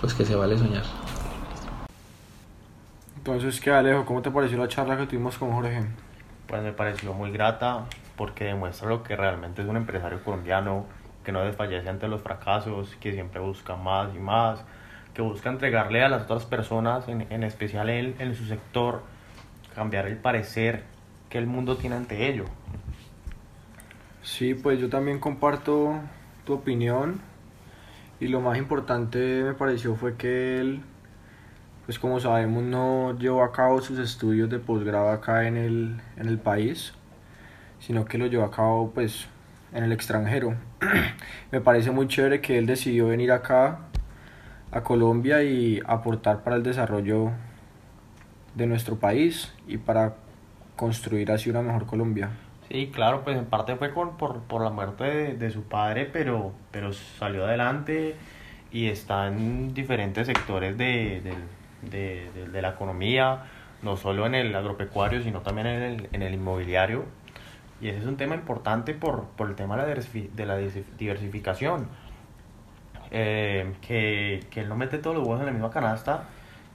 [0.00, 1.05] pues que se vale soñar.
[3.26, 4.04] Entonces, ¿qué, Alejo?
[4.04, 5.82] ¿Cómo te pareció la charla que tuvimos con Jorge?
[6.46, 10.86] Pues me pareció muy grata porque demuestra lo que realmente es un empresario colombiano
[11.24, 14.62] que no desfallece ante los fracasos, que siempre busca más y más,
[15.12, 19.02] que busca entregarle a las otras personas, en, en especial él en su sector,
[19.74, 20.84] cambiar el parecer
[21.28, 22.44] que el mundo tiene ante ello.
[24.22, 25.98] Sí, pues yo también comparto
[26.44, 27.20] tu opinión
[28.20, 30.82] y lo más importante me pareció fue que él,
[31.86, 36.28] pues como sabemos, no llevó a cabo sus estudios de posgrado acá en el, en
[36.28, 36.92] el país,
[37.78, 39.28] sino que lo llevó a cabo pues
[39.72, 40.56] en el extranjero.
[41.52, 43.78] me parece muy chévere que él decidió venir acá
[44.72, 47.30] a Colombia y aportar para el desarrollo
[48.56, 50.14] de nuestro país y para
[50.74, 52.30] construir así una mejor Colombia.
[52.68, 56.92] Sí, claro, pues en parte fue por, por la muerte de, su padre, pero, pero
[56.92, 58.16] salió adelante
[58.72, 61.22] y está en diferentes sectores de,
[61.82, 63.44] de, la economía,
[63.82, 67.04] no solo en el agropecuario, sino también en el, en el inmobiliario.
[67.80, 70.56] Y ese es un tema importante por, por el tema de la
[70.98, 71.88] diversificación.
[73.10, 76.24] Eh, que, que él no mete todos los huevos en la misma canasta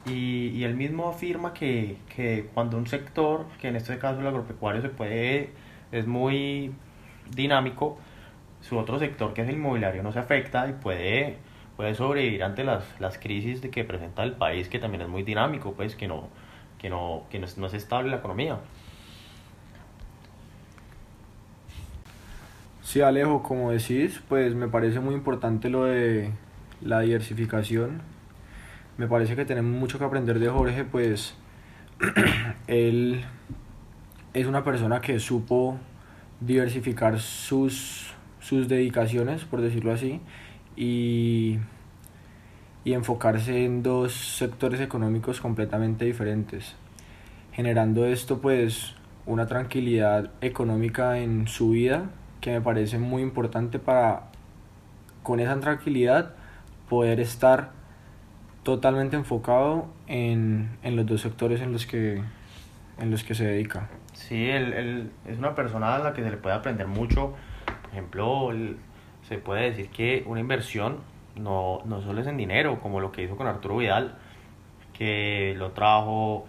[0.06, 4.28] y, y él mismo afirma que, que cuando un sector, que en este caso el
[4.28, 5.49] agropecuario, se puede
[5.91, 6.74] es muy
[7.36, 7.97] dinámico,
[8.62, 11.38] su otro sector que es el inmobiliario no se afecta y puede,
[11.82, 15.24] puede sobrevivir ante las, las crisis de que presenta el país que también es muy
[15.24, 16.28] dinámico, pues que no,
[16.78, 18.60] que no, que no, es, no es estable la economía.
[22.84, 26.30] Sí, Alejo, como decís, pues me parece muy importante lo de
[26.82, 28.04] la diversificación.
[29.00, 31.36] Me parece que tenemos mucho que aprender de Jorge, pues
[32.68, 33.26] él
[34.36, 35.80] es una persona que supo
[36.42, 40.22] diversificar sus, sus dedicaciones, por decirlo así,
[40.76, 41.60] y,
[42.84, 46.76] y enfocarse en dos sectores económicos completamente diferentes,
[47.54, 48.96] generando esto pues
[49.26, 52.10] una tranquilidad económica en su vida
[52.42, 54.32] que me parece muy importante para
[55.24, 56.34] con esa tranquilidad
[56.90, 57.72] poder estar
[58.64, 62.22] totalmente enfocado en, en los dos sectores en los que
[63.00, 63.90] en los que se dedica.
[64.14, 67.34] Sí, él, él, es una persona a la que se le puede aprender mucho.
[67.66, 68.52] Por ejemplo,
[69.32, 70.98] se puede decir que una inversión
[71.38, 74.18] no, no solo es en dinero, como lo que hizo con Arturo Vidal,
[74.92, 76.48] que lo trajo,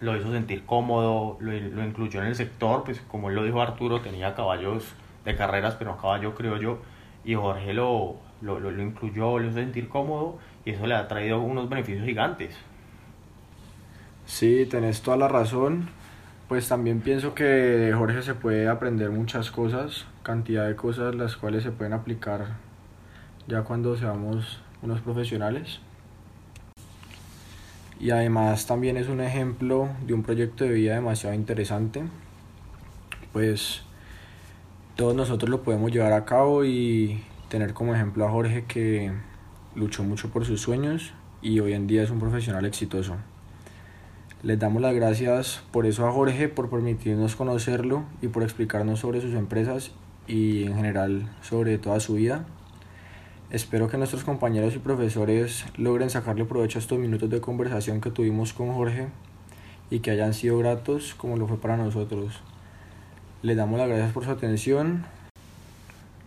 [0.00, 3.62] lo hizo sentir cómodo, lo, lo incluyó en el sector, pues como él lo dijo
[3.62, 4.92] Arturo, tenía caballos
[5.24, 6.78] de carreras, pero no caballo creo yo,
[7.24, 11.06] y Jorge lo, lo, lo, lo incluyó, lo hizo sentir cómodo, y eso le ha
[11.06, 12.56] traído unos beneficios gigantes.
[14.26, 15.90] Sí, tenés toda la razón.
[16.48, 21.36] Pues también pienso que de Jorge se puede aprender muchas cosas, cantidad de cosas las
[21.36, 22.56] cuales se pueden aplicar
[23.46, 25.80] ya cuando seamos unos profesionales.
[28.00, 32.04] Y además también es un ejemplo de un proyecto de vida demasiado interesante.
[33.34, 33.82] Pues
[34.96, 39.12] todos nosotros lo podemos llevar a cabo y tener como ejemplo a Jorge que
[39.74, 43.16] luchó mucho por sus sueños y hoy en día es un profesional exitoso.
[44.44, 49.20] Les damos las gracias por eso a Jorge, por permitirnos conocerlo y por explicarnos sobre
[49.20, 49.90] sus empresas
[50.28, 52.46] y en general sobre toda su vida.
[53.50, 58.12] Espero que nuestros compañeros y profesores logren sacarle provecho a estos minutos de conversación que
[58.12, 59.08] tuvimos con Jorge
[59.90, 62.40] y que hayan sido gratos como lo fue para nosotros.
[63.42, 65.04] Les damos las gracias por su atención.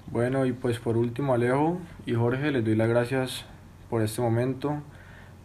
[0.07, 3.45] Bueno, y pues por último Alejo y Jorge les doy las gracias
[3.89, 4.81] por este momento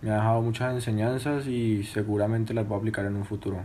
[0.03, 3.63] me ha dejado muchas enseñanzas y seguramente las voy a aplicar en un futuro.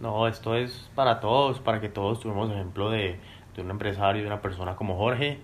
[0.00, 3.20] No, esto es para todos, para que todos tuvimos ejemplo de,
[3.54, 5.38] de un empresario, de una persona como Jorge.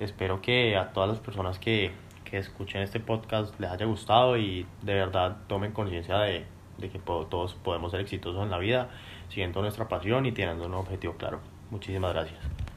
[0.00, 1.92] Espero que a todas las personas que,
[2.24, 6.46] que escuchen este podcast les haya gustado y de verdad tomen conciencia de,
[6.78, 8.88] de que todos podemos ser exitosos en la vida,
[9.28, 11.40] siguiendo nuestra pasión y teniendo un objetivo claro.
[11.70, 12.67] Muchísimas gracias.